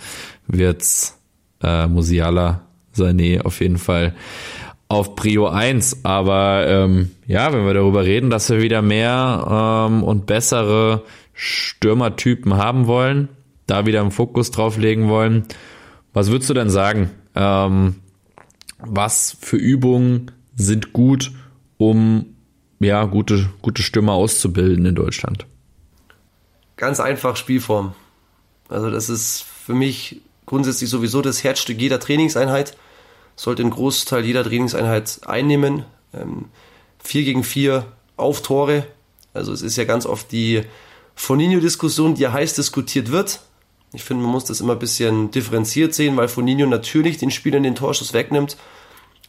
[0.48, 1.18] Wirtz,
[1.62, 2.62] äh, Musiala,
[2.94, 4.14] Sané auf jeden Fall
[4.88, 6.04] auf Prio 1.
[6.04, 12.56] Aber ähm, ja, wenn wir darüber reden, dass wir wieder mehr ähm, und bessere Stürmertypen
[12.56, 13.28] haben wollen,
[13.66, 15.44] da wieder einen Fokus drauf legen wollen,
[16.12, 17.10] was würdest du denn sagen?
[17.34, 17.96] Ähm,
[18.78, 21.32] was für Übungen sind gut,
[21.76, 22.34] um
[22.80, 25.46] ja, gute, gute Stürmer auszubilden in Deutschland?
[26.76, 27.92] Ganz einfach Spielform.
[28.68, 32.76] Also das ist für mich grundsätzlich sowieso das Herzstück jeder Trainingseinheit.
[33.36, 35.84] Sollte einen Großteil jeder Trainingseinheit einnehmen.
[36.12, 36.46] Ähm,
[37.04, 37.84] 4 gegen 4
[38.16, 38.86] auf Tore.
[39.32, 40.62] Also es ist ja ganz oft die
[41.14, 43.40] Foninho-Diskussion, die ja heiß diskutiert wird.
[43.92, 47.62] Ich finde, man muss das immer ein bisschen differenziert sehen, weil Foninho natürlich den Spielern
[47.62, 48.56] den Torschuss wegnimmt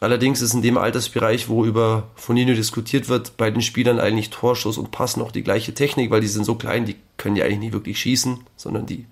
[0.02, 4.78] Allerdings ist in dem Altersbereich, wo über Fonino diskutiert wird, bei den Spielern eigentlich Torschuss
[4.78, 7.60] und Pass noch die gleiche Technik, weil die sind so klein, die können ja eigentlich
[7.60, 9.06] nie wirklich schießen, sondern die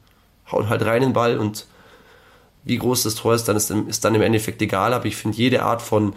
[0.49, 1.67] hauen halt rein den Ball und
[2.67, 4.93] wie groß das Tor ist, dann ist, ist dann im Endeffekt egal.
[4.93, 6.13] Aber ich finde jede Art von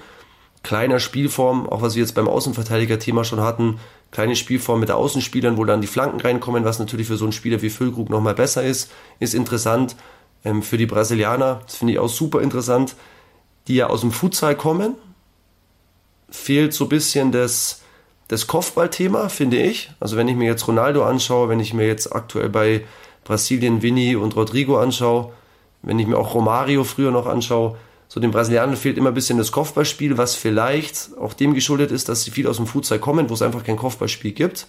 [0.62, 3.78] kleiner Spielform, auch was wir jetzt beim Außenverteidiger-Thema schon hatten,
[4.10, 7.62] kleine Spielform mit Außenspielern, wo dann die Flanken reinkommen, was natürlich für so einen Spieler
[7.62, 9.96] wie Füllkrug nochmal besser ist, ist interessant.
[10.44, 12.96] Ähm, für die Brasilianer, das finde ich auch super interessant,
[13.68, 14.94] die ja aus dem Futsal kommen,
[16.28, 17.82] fehlt so ein bisschen das,
[18.28, 19.92] das Kopfballthema, finde ich.
[20.00, 22.84] Also wenn ich mir jetzt Ronaldo anschaue, wenn ich mir jetzt aktuell bei
[23.24, 25.32] Brasilien Vini und Rodrigo anschaue,
[25.82, 27.76] wenn ich mir auch Romario früher noch anschaue,
[28.08, 32.08] so den Brasilianern fehlt immer ein bisschen das Kopfballspiel, was vielleicht auch dem geschuldet ist,
[32.08, 34.66] dass sie viel aus dem Futsal kommen, wo es einfach kein Kopfballspiel gibt.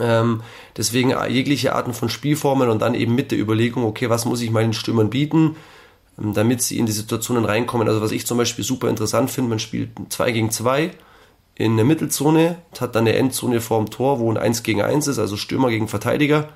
[0.00, 0.42] Ähm,
[0.76, 4.50] deswegen jegliche Arten von Spielformen und dann eben mit der Überlegung, okay, was muss ich
[4.50, 5.56] meinen Stürmern bieten?
[6.20, 7.88] Ähm, damit sie in die Situationen reinkommen.
[7.88, 10.90] Also was ich zum Beispiel super interessant finde, man spielt 2 gegen 2
[11.56, 15.18] in der Mittelzone, hat dann eine Endzone vorm Tor, wo ein 1 gegen 1 ist,
[15.18, 16.48] also Stürmer gegen Verteidiger,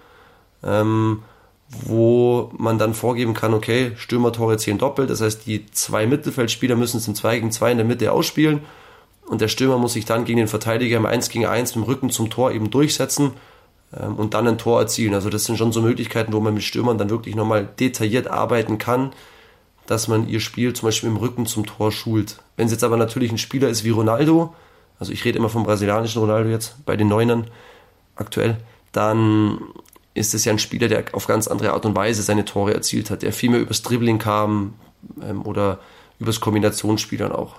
[0.65, 1.23] ähm,
[1.71, 6.97] wo man dann vorgeben kann, okay, Stürmertore zählen doppelt, das heißt, die zwei Mittelfeldspieler müssen
[6.97, 8.61] es im 2 gegen 2 in der Mitte ausspielen
[9.27, 11.89] und der Stürmer muss sich dann gegen den Verteidiger im 1 gegen 1 mit dem
[11.89, 13.33] Rücken zum Tor eben durchsetzen
[13.99, 15.15] ähm, und dann ein Tor erzielen.
[15.15, 18.79] Also das sind schon so Möglichkeiten, wo man mit Stürmern dann wirklich nochmal detailliert arbeiten
[18.79, 19.13] kann,
[19.87, 22.39] dass man ihr Spiel zum Beispiel im Rücken zum Tor schult.
[22.57, 24.55] Wenn es jetzt aber natürlich ein Spieler ist wie Ronaldo,
[24.99, 27.51] also ich rede immer vom brasilianischen Ronaldo jetzt, bei den Neunern
[28.17, 28.59] aktuell,
[28.93, 29.59] dann
[30.19, 33.11] ist es ja ein Spieler, der auf ganz andere Art und Weise seine Tore erzielt
[33.11, 34.75] hat, der viel mehr übers Dribbling kam
[35.23, 35.79] ähm, oder
[36.19, 37.57] übers Kombinationsspiel dann auch.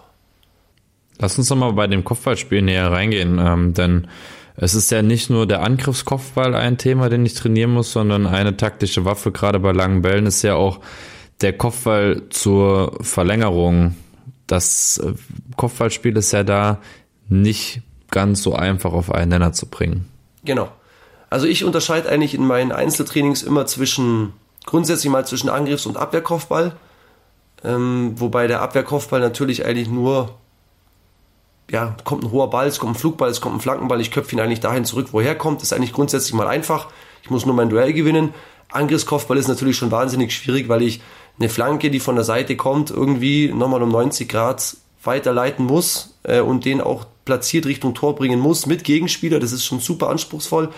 [1.18, 4.08] Lass uns doch mal bei dem Kopfballspiel näher reingehen, ähm, denn
[4.56, 8.58] es ist ja nicht nur der Angriffskopfball ein Thema, den ich trainieren muss, sondern eine
[8.58, 10.80] taktische Waffe, gerade bei langen Bällen, ist ja auch
[11.42, 13.96] der Kopfball zur Verlängerung.
[14.48, 15.14] Das äh,
[15.56, 16.80] Kopfballspiel ist ja da
[17.30, 20.08] nicht ganz so einfach auf einen Nenner zu bringen.
[20.44, 20.70] Genau.
[21.30, 24.34] Also ich unterscheide eigentlich in meinen Einzeltrainings immer zwischen,
[24.66, 26.76] grundsätzlich mal zwischen Angriffs- und Abwehrkopfball.
[27.64, 30.36] Ähm, wobei der Abwehrkopfball natürlich eigentlich nur,
[31.70, 34.36] ja, kommt ein hoher Ball, es kommt ein Flugball, es kommt ein Flankenball, ich köpfe
[34.36, 35.62] ihn eigentlich dahin zurück, woher kommt.
[35.62, 36.88] Ist eigentlich grundsätzlich mal einfach.
[37.22, 38.34] Ich muss nur mein Duell gewinnen.
[38.72, 41.02] Angriffskopfball ist natürlich schon wahnsinnig schwierig, weil ich
[41.40, 46.40] eine Flanke, die von der Seite kommt, irgendwie nochmal um 90 Grad weiterleiten muss äh,
[46.40, 49.40] und den auch platziert Richtung Tor bringen muss mit Gegenspieler.
[49.40, 50.70] Das ist schon super anspruchsvoll.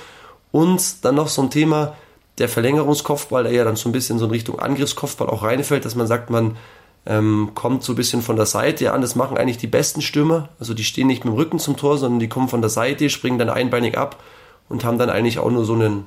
[0.52, 1.96] Und dann noch so ein Thema,
[2.38, 5.96] der Verlängerungskopfball, der ja dann so ein bisschen so in Richtung Angriffskopfball auch reinfällt, dass
[5.96, 6.58] man sagt, man
[7.06, 9.02] ähm, kommt so ein bisschen von der Seite an.
[9.02, 10.50] Das machen eigentlich die besten Stürmer.
[10.60, 13.10] Also die stehen nicht mit dem Rücken zum Tor, sondern die kommen von der Seite,
[13.10, 14.22] springen dann einbeinig ab
[14.70, 16.06] und haben dann eigentlich auch nur so einen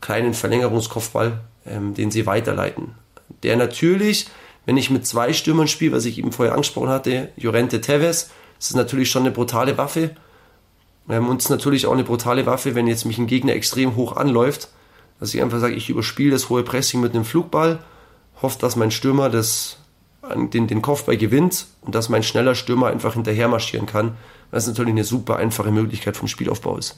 [0.00, 2.94] kleinen Verlängerungskopfball, ähm, den sie weiterleiten
[3.42, 4.26] der natürlich,
[4.66, 8.70] wenn ich mit zwei Stürmern spiele, was ich eben vorher angesprochen hatte, Jorente Teves, das
[8.70, 10.10] ist natürlich schon eine brutale Waffe.
[11.08, 13.96] Ähm, und es ist natürlich auch eine brutale Waffe, wenn jetzt mich ein Gegner extrem
[13.96, 14.68] hoch anläuft,
[15.20, 17.78] dass ich einfach sage, ich überspiele das hohe Pressing mit einem Flugball,
[18.40, 19.78] hoffe, dass mein Stürmer das,
[20.52, 24.16] den, den Kopfball gewinnt und dass mein schneller Stürmer einfach hinterher marschieren kann.
[24.50, 26.96] Was natürlich eine super einfache Möglichkeit vom Spielaufbau ist.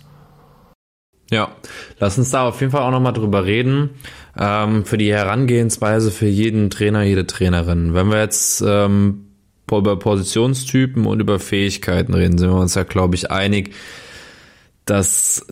[1.31, 1.51] Ja,
[1.99, 3.91] lass uns da auf jeden Fall auch nochmal drüber reden.
[4.37, 7.95] Ähm, für die Herangehensweise für jeden Trainer, jede Trainerin.
[7.95, 9.24] Wenn wir jetzt ähm,
[9.71, 13.75] über Positionstypen und über Fähigkeiten reden, sind wir uns ja, glaube ich, einig,
[14.85, 15.47] dass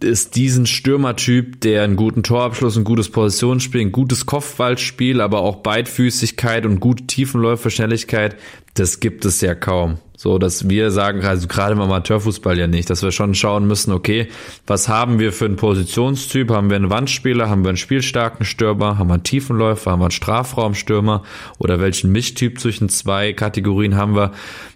[0.00, 5.56] ist diesen Stürmertyp, der einen guten Torabschluss, ein gutes Positionsspiel, ein gutes Kopfballspiel, aber auch
[5.56, 8.36] Beidfüßigkeit und gute Tiefenläufe, Schnelligkeit,
[8.74, 9.98] das gibt es ja kaum.
[10.22, 13.90] So, dass wir sagen, also gerade im Amateurfußball ja nicht, dass wir schon schauen müssen,
[13.90, 14.28] okay,
[14.68, 16.48] was haben wir für einen Positionstyp?
[16.52, 17.50] Haben wir einen Wandspieler?
[17.50, 18.98] Haben wir einen spielstarken Stürmer?
[18.98, 19.90] Haben wir einen Tiefenläufer?
[19.90, 21.24] Haben wir einen Strafraumstürmer?
[21.58, 24.30] Oder welchen Mischtyp zwischen zwei Kategorien haben wir?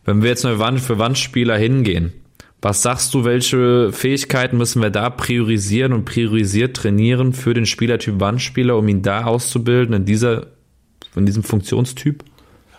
[0.04, 2.12] Wenn wir jetzt nur für Wandspieler hingehen,
[2.61, 8.18] was sagst du, welche Fähigkeiten müssen wir da priorisieren und priorisiert trainieren für den Spielertyp
[8.18, 10.48] Wandspieler, um ihn da auszubilden in dieser,
[11.14, 12.24] in diesem Funktionstyp?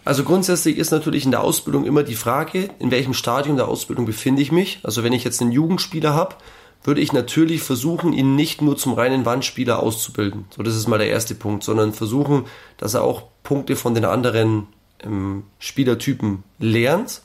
[0.08, 4.06] Also grundsätzlich ist natürlich in der Ausbildung immer die Frage, in welchem Stadium der Ausbildung
[4.06, 4.80] befinde ich mich.
[4.84, 6.38] Also wenn ich jetzt einen Jugendspieler habe,
[6.82, 10.46] würde ich natürlich versuchen, ihn nicht nur zum reinen Wandspieler auszubilden.
[10.56, 12.46] So, das ist mal der erste Punkt, sondern versuchen,
[12.78, 14.67] dass er auch Punkte von den anderen
[15.04, 17.22] ähm, Spielertypen lernt,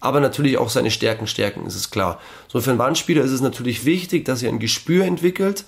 [0.00, 2.18] aber natürlich auch seine Stärken stärken, ist es klar.
[2.48, 5.66] So für einen Wandspieler ist es natürlich wichtig, dass er ein Gespür entwickelt,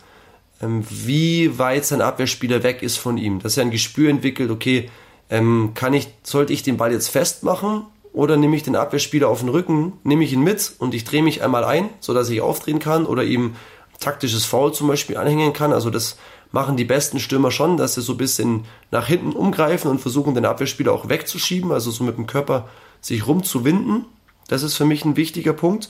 [0.62, 4.88] ähm, wie weit sein Abwehrspieler weg ist von ihm, dass er ein Gespür entwickelt, okay,
[5.30, 9.40] ähm, kann ich, sollte ich den Ball jetzt festmachen oder nehme ich den Abwehrspieler auf
[9.40, 12.78] den Rücken, nehme ich ihn mit und ich drehe mich einmal ein, sodass ich aufdrehen
[12.78, 13.56] kann oder ihm
[14.00, 15.72] taktisches Foul zum Beispiel anhängen kann.
[15.72, 16.16] Also das
[16.52, 20.34] machen die besten Stürmer schon, dass sie so ein bisschen nach hinten umgreifen und versuchen,
[20.34, 22.68] den Abwehrspieler auch wegzuschieben, also so mit dem Körper
[23.00, 24.04] sich rumzuwinden.
[24.48, 25.88] Das ist für mich ein wichtiger Punkt.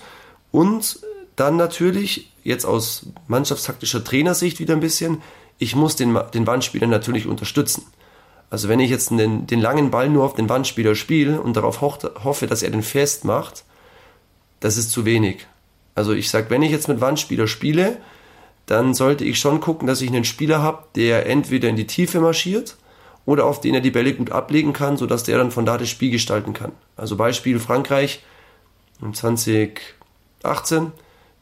[0.50, 1.00] Und
[1.36, 5.20] dann natürlich, jetzt aus mannschaftstaktischer Trainersicht wieder ein bisschen,
[5.58, 7.84] ich muss den, den Wandspieler natürlich unterstützen.
[8.50, 11.80] Also wenn ich jetzt den, den langen Ball nur auf den Wandspieler spiele und darauf
[11.80, 13.64] hoffe, dass er den festmacht,
[14.60, 15.46] das ist zu wenig.
[15.94, 17.98] Also ich sage, wenn ich jetzt mit Wandspieler spiele,
[18.66, 22.20] dann sollte ich schon gucken, dass ich einen Spieler habe, der entweder in die Tiefe
[22.20, 22.76] marschiert
[23.26, 25.88] oder auf den er die Bälle gut ablegen kann, sodass der dann von da das
[25.88, 26.72] Spiel gestalten kann.
[26.96, 28.22] Also Beispiel Frankreich
[29.12, 30.92] 2018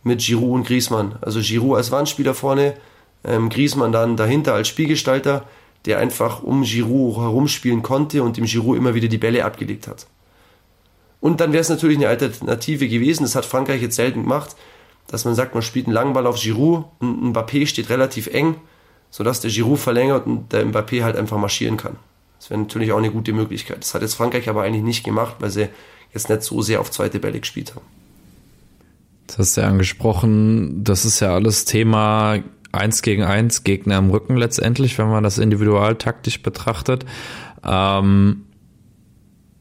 [0.02, 1.16] mit Giroud und Griezmann.
[1.20, 2.74] Also Giroud als Wandspieler vorne,
[3.24, 5.44] ähm, Griezmann dann dahinter als Spielgestalter
[5.86, 10.06] der einfach um Giroud herumspielen konnte und dem Giroud immer wieder die Bälle abgelegt hat.
[11.20, 14.56] Und dann wäre es natürlich eine Alternative gewesen, das hat Frankreich jetzt selten gemacht,
[15.06, 18.56] dass man sagt, man spielt einen langen Ball auf Giroud und Mbappé steht relativ eng,
[19.10, 21.96] sodass der Giroud verlängert und der Mbappé halt einfach marschieren kann.
[22.38, 23.78] Das wäre natürlich auch eine gute Möglichkeit.
[23.80, 25.68] Das hat jetzt Frankreich aber eigentlich nicht gemacht, weil sie
[26.12, 27.86] jetzt nicht so sehr auf zweite Bälle gespielt haben.
[29.28, 32.38] Das hast du ja angesprochen, das ist ja alles Thema
[32.72, 37.04] eins gegen eins Gegner im Rücken letztendlich, wenn man das individual taktisch betrachtet.
[37.64, 38.46] Ähm,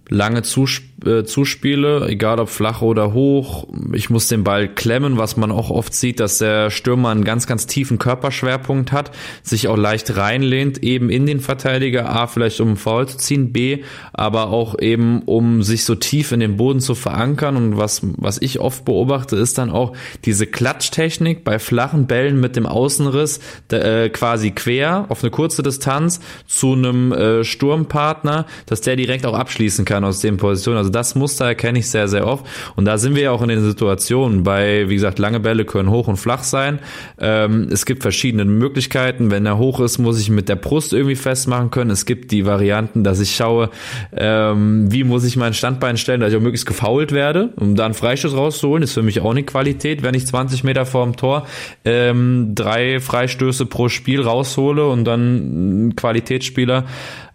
[0.09, 3.67] lange Zusp äh, Zuspiele, egal ob flach oder hoch.
[3.93, 7.47] Ich muss den Ball klemmen, was man auch oft sieht, dass der Stürmer einen ganz,
[7.47, 9.11] ganz tiefen Körperschwerpunkt hat,
[9.43, 13.51] sich auch leicht reinlehnt, eben in den Verteidiger, A, vielleicht um einen Foul zu ziehen,
[13.51, 13.83] B,
[14.13, 17.57] aber auch eben, um sich so tief in den Boden zu verankern.
[17.57, 19.93] Und was, was ich oft beobachte, ist dann auch
[20.25, 23.39] diese Klatschtechnik bei flachen Bällen mit dem Außenriss
[23.71, 29.33] äh, quasi quer auf eine kurze Distanz zu einem äh, Sturmpartner, dass der direkt auch
[29.33, 30.77] abschließen kann aus den Positionen.
[30.77, 32.45] Also das Muster erkenne ich sehr, sehr oft.
[32.75, 35.89] Und da sind wir ja auch in den Situationen bei, wie gesagt, lange Bälle können
[35.89, 36.79] hoch und flach sein.
[37.19, 39.31] Ähm, es gibt verschiedene Möglichkeiten.
[39.31, 41.89] Wenn er hoch ist, muss ich mit der Brust irgendwie festmachen können.
[41.89, 43.69] Es gibt die Varianten, dass ich schaue,
[44.15, 47.85] ähm, wie muss ich mein Standbein stellen, dass ich auch möglichst gefault werde, um da
[47.85, 48.83] einen Freistoß rauszuholen.
[48.83, 51.45] Ist für mich auch eine Qualität, wenn ich 20 Meter vorm Tor
[51.85, 56.85] ähm, drei Freistöße pro Spiel raushole und dann Qualitätsspieler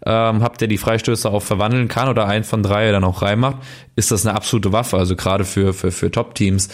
[0.07, 3.57] ähm, habt, der die Freistöße auch verwandeln kann oder einen von drei dann auch reinmacht,
[3.97, 6.69] ist das eine absolute Waffe, also gerade für, für, für Top-Teams.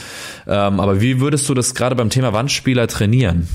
[0.46, 3.48] Ähm, aber wie würdest du das gerade beim Thema Wandspieler trainieren?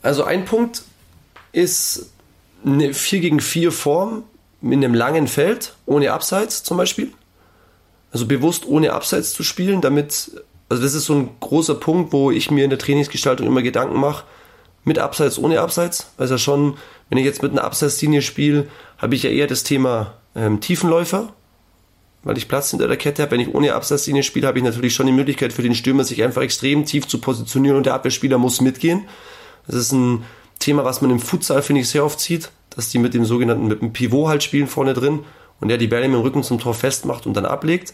[0.00, 0.84] Also ein Punkt
[1.52, 2.10] ist
[2.64, 4.22] eine 4 gegen 4 Form
[4.62, 7.12] mit einem langen Feld, ohne Abseits zum Beispiel.
[8.10, 10.30] Also bewusst ohne Abseits zu spielen, damit,
[10.70, 14.00] also das ist so ein großer Punkt, wo ich mir in der Trainingsgestaltung immer Gedanken
[14.00, 14.24] mache,
[14.86, 16.76] mit Abseits, ohne Abseits, weil es ja schon
[17.08, 18.66] wenn ich jetzt mit einer Abseitslinie spiele,
[18.98, 21.32] habe ich ja eher das Thema ähm, Tiefenläufer,
[22.24, 23.32] weil ich Platz hinter der Kette habe.
[23.32, 26.22] Wenn ich ohne Abseitslinie spiele, habe ich natürlich schon die Möglichkeit für den Stürmer, sich
[26.22, 29.04] einfach extrem tief zu positionieren und der Abwehrspieler muss mitgehen.
[29.66, 30.24] Das ist ein
[30.58, 33.68] Thema, was man im Futsal, finde ich, sehr oft sieht, dass die mit dem sogenannten,
[33.68, 35.20] mit dem Pivot halt spielen vorne drin
[35.60, 37.92] und der die Bälle mit dem Rücken zum Tor festmacht und dann ablegt.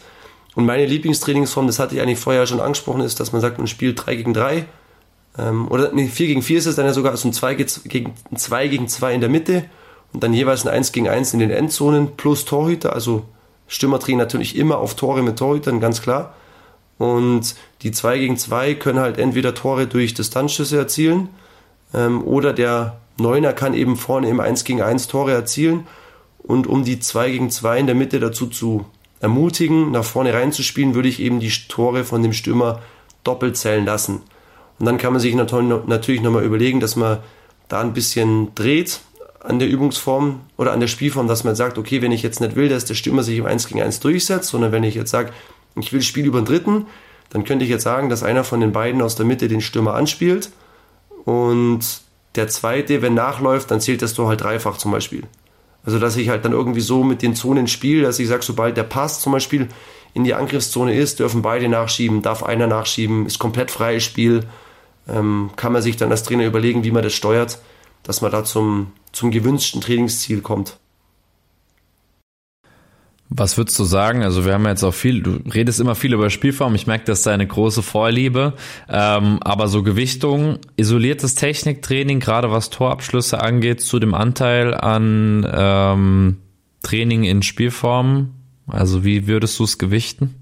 [0.55, 3.67] Und meine Lieblingstrainingsform, das hatte ich eigentlich vorher schon angesprochen, ist, dass man sagt, man
[3.67, 4.65] spielt 3 gegen 3
[5.37, 8.13] ähm, oder nee, 4 gegen 4 ist es dann ja sogar, also ein 2 gegen
[8.35, 9.65] 2 gegen 2 in der Mitte
[10.13, 13.25] und dann jeweils ein 1 gegen 1 in den Endzonen plus Torhüter, also
[13.67, 16.35] Stürmer drehen natürlich immer auf Tore mit Torhütern, ganz klar.
[16.97, 21.29] Und die 2 gegen 2 können halt entweder Tore durch Distanzschüsse erzielen
[21.93, 25.87] ähm, oder der Neuner kann eben vorne im 1 gegen 1 Tore erzielen.
[26.37, 28.85] Und um die 2 gegen 2 in der Mitte dazu zu
[29.21, 32.81] ermutigen, nach vorne reinzuspielen, würde ich eben die Tore von dem Stürmer
[33.23, 34.21] doppelt zählen lassen.
[34.79, 37.19] Und dann kann man sich natürlich nochmal überlegen, dass man
[37.69, 39.01] da ein bisschen dreht
[39.39, 42.55] an der Übungsform oder an der Spielform, dass man sagt, okay, wenn ich jetzt nicht
[42.55, 45.31] will, dass der Stürmer sich im 1 gegen 1 durchsetzt, sondern wenn ich jetzt sage,
[45.75, 46.85] ich will Spiel über den Dritten,
[47.29, 49.95] dann könnte ich jetzt sagen, dass einer von den beiden aus der Mitte den Stürmer
[49.95, 50.51] anspielt
[51.25, 51.81] und
[52.35, 55.23] der zweite, wenn nachläuft, dann zählt das Tor halt dreifach zum Beispiel.
[55.85, 58.77] Also dass ich halt dann irgendwie so mit den Zonen spiele, dass ich sage, sobald
[58.77, 59.67] der Pass zum Beispiel
[60.13, 64.41] in die Angriffszone ist, dürfen beide nachschieben, darf einer nachschieben, ist komplett freies Spiel.
[65.07, 67.59] Ähm, kann man sich dann als Trainer überlegen, wie man das steuert,
[68.03, 70.77] dass man da zum, zum gewünschten Trainingsziel kommt.
[73.35, 74.21] Was würdest du sagen?
[74.21, 76.75] Also wir haben jetzt auch viel, du redest immer viel über Spielform.
[76.75, 78.53] Ich merke, das ist deine große Vorliebe.
[78.87, 86.37] Ähm, aber so Gewichtung, isoliertes Techniktraining, gerade was Torabschlüsse angeht, zu dem Anteil an ähm,
[86.83, 88.35] Training in Spielform.
[88.67, 90.35] Also wie würdest du es gewichten?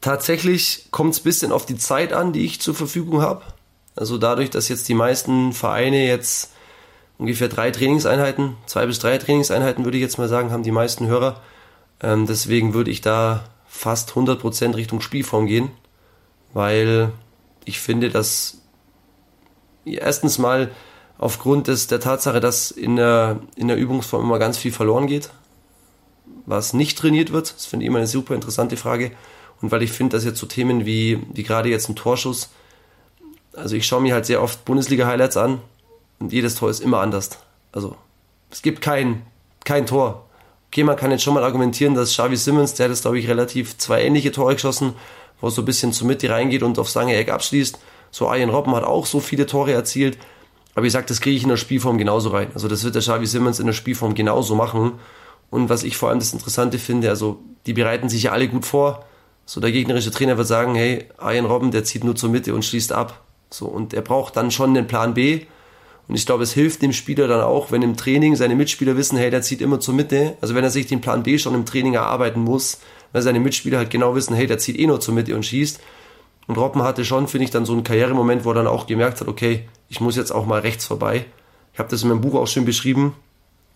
[0.00, 3.42] Tatsächlich kommt es ein bisschen auf die Zeit an, die ich zur Verfügung habe.
[3.96, 6.52] Also dadurch, dass jetzt die meisten Vereine jetzt
[7.18, 11.06] ungefähr drei Trainingseinheiten, zwei bis drei Trainingseinheiten würde ich jetzt mal sagen, haben die meisten
[11.06, 11.40] Hörer
[12.02, 15.70] ähm, deswegen würde ich da fast 100% Richtung Spielform gehen,
[16.52, 17.12] weil
[17.64, 18.58] ich finde, dass
[19.84, 20.70] erstens mal
[21.18, 25.30] aufgrund des, der Tatsache, dass in der, in der Übungsform immer ganz viel verloren geht,
[26.46, 29.12] was nicht trainiert wird, das finde ich immer eine super interessante Frage.
[29.62, 32.50] Und weil ich finde, dass jetzt so Themen wie, wie gerade jetzt ein Torschuss,
[33.54, 35.60] also ich schaue mir halt sehr oft Bundesliga-Highlights an
[36.18, 37.30] und jedes Tor ist immer anders.
[37.72, 37.96] Also
[38.50, 39.22] es gibt kein,
[39.64, 40.24] kein Tor,
[40.70, 43.28] okay, man kann jetzt schon mal argumentieren, dass Xavi Simmons, der hat jetzt, glaube ich,
[43.28, 44.94] relativ zwei ähnliche Tore geschossen,
[45.40, 47.78] wo er so ein bisschen zur Mitte reingeht und aufs lange Eck abschließt.
[48.12, 50.16] So Arjen Robben hat auch so viele Tore erzielt.
[50.76, 52.50] Aber ich sage, das kriege ich in der Spielform genauso rein.
[52.54, 54.92] Also das wird der Xavi Simmons in der Spielform genauso machen.
[55.50, 58.64] Und was ich vor allem das Interessante finde, also die bereiten sich ja alle gut
[58.64, 59.04] vor.
[59.50, 62.64] So der gegnerische Trainer wird sagen, hey, Arjen Robben, der zieht nur zur Mitte und
[62.64, 63.24] schließt ab.
[63.50, 65.40] So und er braucht dann schon den Plan B
[66.06, 69.18] und ich glaube, es hilft dem Spieler dann auch, wenn im Training seine Mitspieler wissen,
[69.18, 70.36] hey, der zieht immer zur Mitte.
[70.40, 72.78] Also wenn er sich den Plan B schon im Training erarbeiten muss,
[73.10, 75.80] weil seine Mitspieler halt genau wissen, hey, der zieht eh nur zur Mitte und schießt.
[76.46, 79.20] Und Robben hatte schon, finde ich, dann so einen Karrieremoment, wo er dann auch gemerkt
[79.20, 81.24] hat, okay, ich muss jetzt auch mal rechts vorbei.
[81.72, 83.16] Ich habe das in meinem Buch auch schön beschrieben.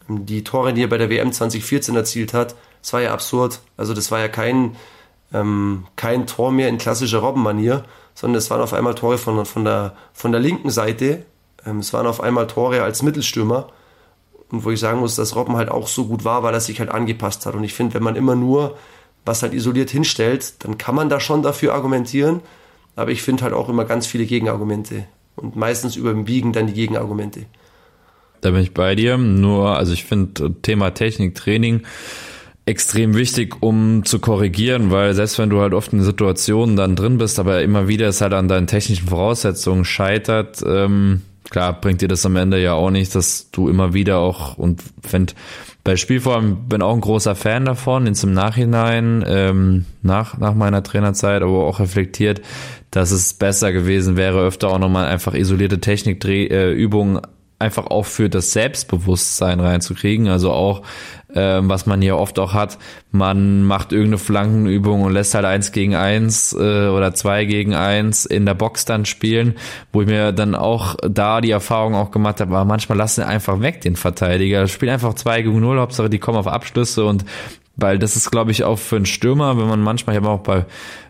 [0.06, 3.58] Die Tore, die er bei der WM 2014 erzielt hat, das war ja absurd.
[3.76, 4.76] Also das war ja kein,
[5.34, 9.64] ähm, kein Tor mehr in klassischer Robben-Manier, sondern es waren auf einmal Tore von, von,
[9.64, 11.26] der, von der linken Seite,
[11.66, 13.68] ähm, es waren auf einmal Tore als Mittelstürmer.
[14.50, 16.78] Und wo ich sagen muss, dass Robben halt auch so gut war, weil er sich
[16.78, 17.54] halt angepasst hat.
[17.54, 18.76] Und ich finde, wenn man immer nur
[19.24, 22.40] was halt isoliert hinstellt, dann kann man da schon dafür argumentieren.
[22.94, 25.06] Aber ich finde halt auch immer ganz viele Gegenargumente.
[25.34, 27.46] Und meistens überwiegen dann die Gegenargumente.
[28.42, 29.16] Da bin ich bei dir.
[29.16, 31.82] Nur, also ich finde Thema Technik, Training
[32.66, 37.18] extrem wichtig, um zu korrigieren, weil selbst wenn du halt oft in Situationen dann drin
[37.18, 42.08] bist, aber immer wieder es halt an deinen technischen Voraussetzungen scheitert, ähm, klar bringt dir
[42.08, 45.34] das am Ende ja auch nicht, dass du immer wieder auch und find
[45.84, 50.82] bei Spielform bin auch ein großer Fan davon, ins im Nachhinein, ähm, nach, nach meiner
[50.82, 52.40] Trainerzeit, aber auch reflektiert,
[52.90, 57.22] dass es besser gewesen wäre, öfter auch nochmal einfach isolierte Technikübungen äh,
[57.58, 60.28] einfach auch für das Selbstbewusstsein reinzukriegen.
[60.28, 60.82] Also auch,
[61.34, 62.78] ähm, was man hier oft auch hat,
[63.10, 68.24] man macht irgendeine Flankenübung und lässt halt eins gegen eins äh, oder zwei gegen eins
[68.24, 69.54] in der Box dann spielen,
[69.92, 73.60] wo ich mir dann auch da die Erfahrung auch gemacht habe, aber manchmal lassen einfach
[73.60, 74.66] weg den Verteidiger.
[74.68, 77.24] Spiel einfach zwei gegen null, Hauptsache die kommen auf Abschlüsse und
[77.76, 80.40] weil das ist, glaube ich, auch für einen Stürmer, wenn man manchmal, ich habe auch
[80.40, 80.64] bei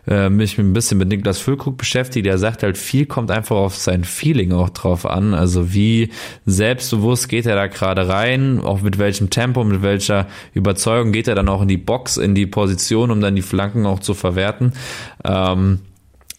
[0.07, 3.75] äh, mich ein bisschen mit Niklas Füllkrug beschäftigt, der sagt halt, viel kommt einfach auf
[3.75, 5.33] sein Feeling auch drauf an.
[5.33, 6.09] Also wie
[6.45, 11.35] selbstbewusst geht er da gerade rein, auch mit welchem Tempo, mit welcher Überzeugung geht er
[11.35, 14.73] dann auch in die Box, in die Position, um dann die Flanken auch zu verwerten.
[15.23, 15.79] Ähm,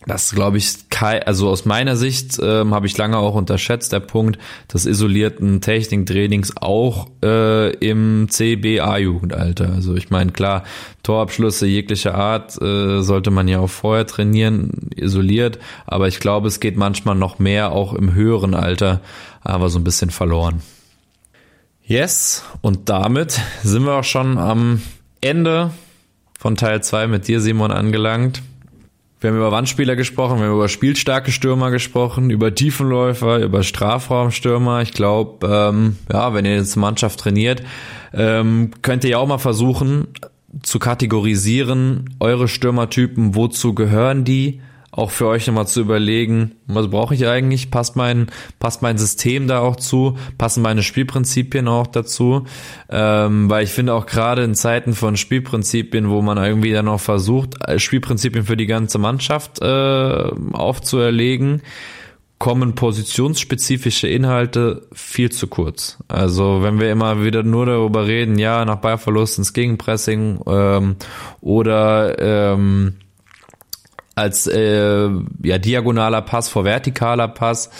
[0.06, 4.38] das glaube ich, also aus meiner Sicht ähm, habe ich lange auch unterschätzt, der Punkt
[4.72, 9.72] des isolierten Techniktrainings auch äh, im CBA-Jugendalter.
[9.72, 10.62] Also ich meine, klar,
[11.02, 16.60] Torabschlüsse jeglicher Art äh, sollte man ja auch vorher trainieren, isoliert, aber ich glaube, es
[16.60, 19.00] geht manchmal noch mehr auch im höheren Alter,
[19.42, 20.62] aber so ein bisschen verloren.
[21.82, 24.82] Yes, und damit sind wir auch schon am
[25.20, 25.70] Ende
[26.38, 28.42] von Teil 2 mit dir, Simon, angelangt.
[29.18, 34.82] Wir haben über Wandspieler gesprochen, wir haben über spielstarke Stürmer gesprochen, über Tiefenläufer, über Strafraumstürmer.
[34.82, 37.62] Ich glaube, ähm, ja, wenn ihr jetzt Mannschaft trainiert,
[38.12, 40.08] ähm, könnt ihr ja auch mal versuchen
[40.62, 44.60] zu kategorisieren, eure Stürmertypen, wozu gehören die?
[44.96, 47.70] Auch für euch nochmal zu überlegen, was brauche ich eigentlich?
[47.70, 48.28] Passt mein,
[48.58, 50.16] passt mein System da auch zu?
[50.38, 52.46] Passen meine Spielprinzipien auch dazu?
[52.88, 57.00] Ähm, weil ich finde auch gerade in Zeiten von Spielprinzipien, wo man irgendwie dann auch
[57.00, 61.62] versucht, äh, Spielprinzipien für die ganze Mannschaft äh, aufzuerlegen,
[62.38, 65.98] kommen positionsspezifische Inhalte viel zu kurz.
[66.08, 70.96] Also wenn wir immer wieder nur darüber reden, ja, nach Ballverlust ins Gegenpressing ähm,
[71.40, 72.94] oder ähm,
[74.16, 75.08] als äh,
[75.42, 77.70] ja, diagonaler Pass vor vertikaler Pass,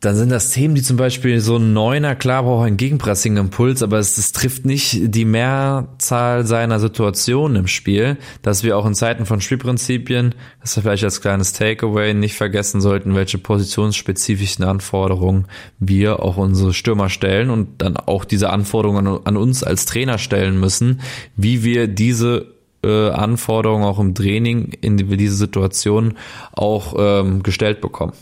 [0.00, 3.98] dann sind das Themen, die zum Beispiel so ein Neuner, klar braucht ein Gegenpressing-Impuls, aber
[3.98, 9.26] es, es, trifft nicht die Mehrzahl seiner Situationen im Spiel, dass wir auch in Zeiten
[9.26, 15.46] von Spielprinzipien, das ist vielleicht als kleines Takeaway, nicht vergessen sollten, welche positionsspezifischen Anforderungen
[15.78, 20.18] wir auch unsere Stürmer stellen und dann auch diese Anforderungen an, an uns als Trainer
[20.18, 21.00] stellen müssen,
[21.36, 26.14] wie wir diese äh, Anforderungen auch im Training in diese Situation
[26.52, 28.12] auch ähm, gestellt bekommen.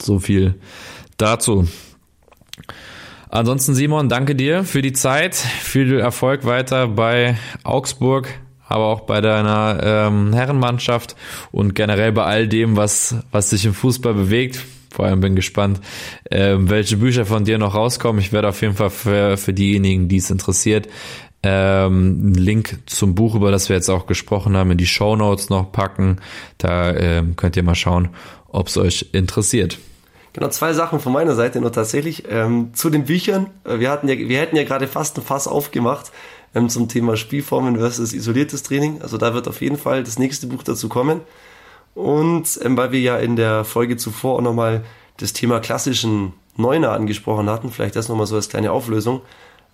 [0.00, 0.54] So viel
[1.16, 1.66] dazu.
[3.28, 8.28] Ansonsten Simon, danke dir für die Zeit, viel Erfolg weiter bei Augsburg,
[8.68, 11.16] aber auch bei deiner ähm, Herrenmannschaft
[11.50, 14.64] und generell bei all dem, was, was sich im Fußball bewegt.
[14.92, 15.80] Vor allem bin gespannt,
[16.30, 18.22] ähm, welche Bücher von dir noch rauskommen.
[18.22, 20.88] Ich werde auf jeden Fall für, für diejenigen, die es interessiert,
[21.42, 25.16] ähm, einen Link zum Buch, über das wir jetzt auch gesprochen haben, in die Show
[25.16, 26.18] Notes noch packen.
[26.58, 28.08] Da ähm, könnt ihr mal schauen,
[28.48, 29.78] ob es euch interessiert.
[30.32, 32.24] Genau, zwei Sachen von meiner Seite nur tatsächlich.
[32.28, 33.46] Ähm, zu den Büchern.
[33.64, 36.12] Äh, wir, hatten ja, wir hätten ja gerade fast ein Fass aufgemacht
[36.54, 39.00] ähm, zum Thema Spielformen versus isoliertes Training.
[39.00, 41.20] Also da wird auf jeden Fall das nächste Buch dazu kommen.
[41.94, 44.84] Und ähm, weil wir ja in der Folge zuvor auch nochmal
[45.16, 49.22] das Thema klassischen Neuner angesprochen hatten, vielleicht das nochmal so als kleine Auflösung.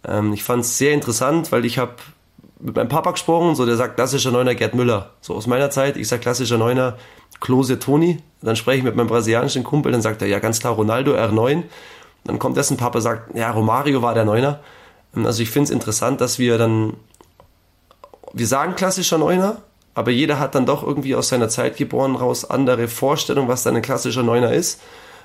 [0.07, 1.95] Ähm, ich fand es sehr interessant, weil ich habe
[2.61, 5.11] mit meinem Papa gesprochen, so der sagt klassischer Neuner Gerd Müller.
[5.21, 6.97] So aus meiner Zeit, ich sag klassischer Neuner
[7.41, 8.19] Klose Toni.
[8.41, 11.65] Dann spreche ich mit meinem brasilianischen Kumpel, dann sagt er, ja ganz klar Ronaldo R9.
[12.25, 14.61] Dann kommt dessen Papa sagt, ja Romario war der Neuner.
[15.17, 16.95] Ähm, also ich finde es interessant, dass wir dann,
[18.33, 19.59] wir sagen klassischer Neuner,
[19.95, 23.77] aber jeder hat dann doch irgendwie aus seiner Zeit geboren raus andere Vorstellungen, was dann
[23.77, 24.81] ein klassischer Neuner ist.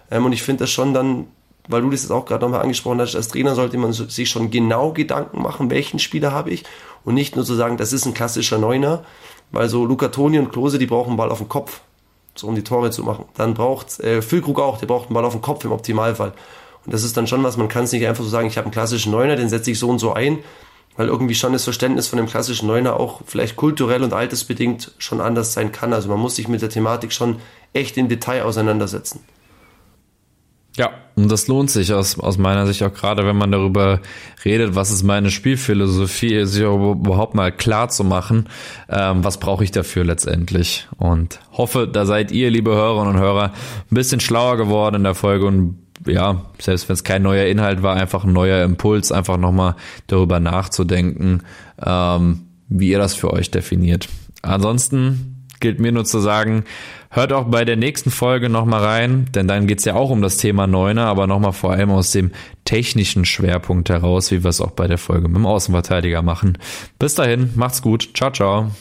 [0.10, 1.28] Ähm, und ich finde das schon dann,
[1.68, 4.52] weil du das jetzt auch gerade nochmal angesprochen hast, als Trainer sollte man sich schon
[4.52, 6.64] genau Gedanken machen, welchen Spieler habe ich
[7.04, 9.04] und nicht nur zu sagen, das ist ein klassischer Neuner,
[9.52, 11.82] weil so Luca Toni und Klose, die brauchen einen Ball auf dem Kopf
[12.40, 13.26] so um die Tore zu machen.
[13.36, 16.34] Dann braucht äh, Füllkrug auch, der braucht einen Ball auf dem Kopf im Optimalfall.
[16.86, 18.66] Und das ist dann schon was, man kann es nicht einfach so sagen, ich habe
[18.66, 20.40] einen klassischen Neuner, den setze ich so und so ein,
[20.96, 25.22] weil irgendwie schon das Verständnis von dem klassischen Neuner auch vielleicht kulturell und altersbedingt schon
[25.22, 25.94] anders sein kann.
[25.94, 27.40] Also man muss sich mit der Thematik schon
[27.74, 29.24] echt im Detail auseinandersetzen.
[30.78, 34.00] Ja, und das lohnt sich aus, aus meiner Sicht auch gerade, wenn man darüber
[34.46, 38.48] redet, was ist meine Spielphilosophie, sich überhaupt mal klar zu machen,
[38.88, 40.88] ähm, was brauche ich dafür letztendlich.
[40.98, 43.54] Und hoffe, da seid ihr, liebe Hörerinnen und Hörer,
[43.90, 47.82] ein bisschen schlauer geworden in der Folge und ja, selbst wenn es kein neuer Inhalt
[47.82, 49.76] war, einfach ein neuer Impuls, einfach nochmal
[50.06, 51.42] darüber nachzudenken,
[51.84, 54.08] ähm, wie ihr das für euch definiert.
[54.44, 56.66] Ansonsten gilt mir nur zu sagen,
[57.10, 60.38] Hört auch bei der nächsten Folge nochmal rein, denn dann geht's ja auch um das
[60.38, 62.32] Thema Neuner, aber nochmal vor allem aus dem
[62.66, 66.58] technischen Schwerpunkt heraus, wie wir es auch bei der Folge mit dem Außenverteidiger machen.
[67.00, 68.10] Bis dahin, macht's gut.
[68.14, 68.72] Ciao, ciao.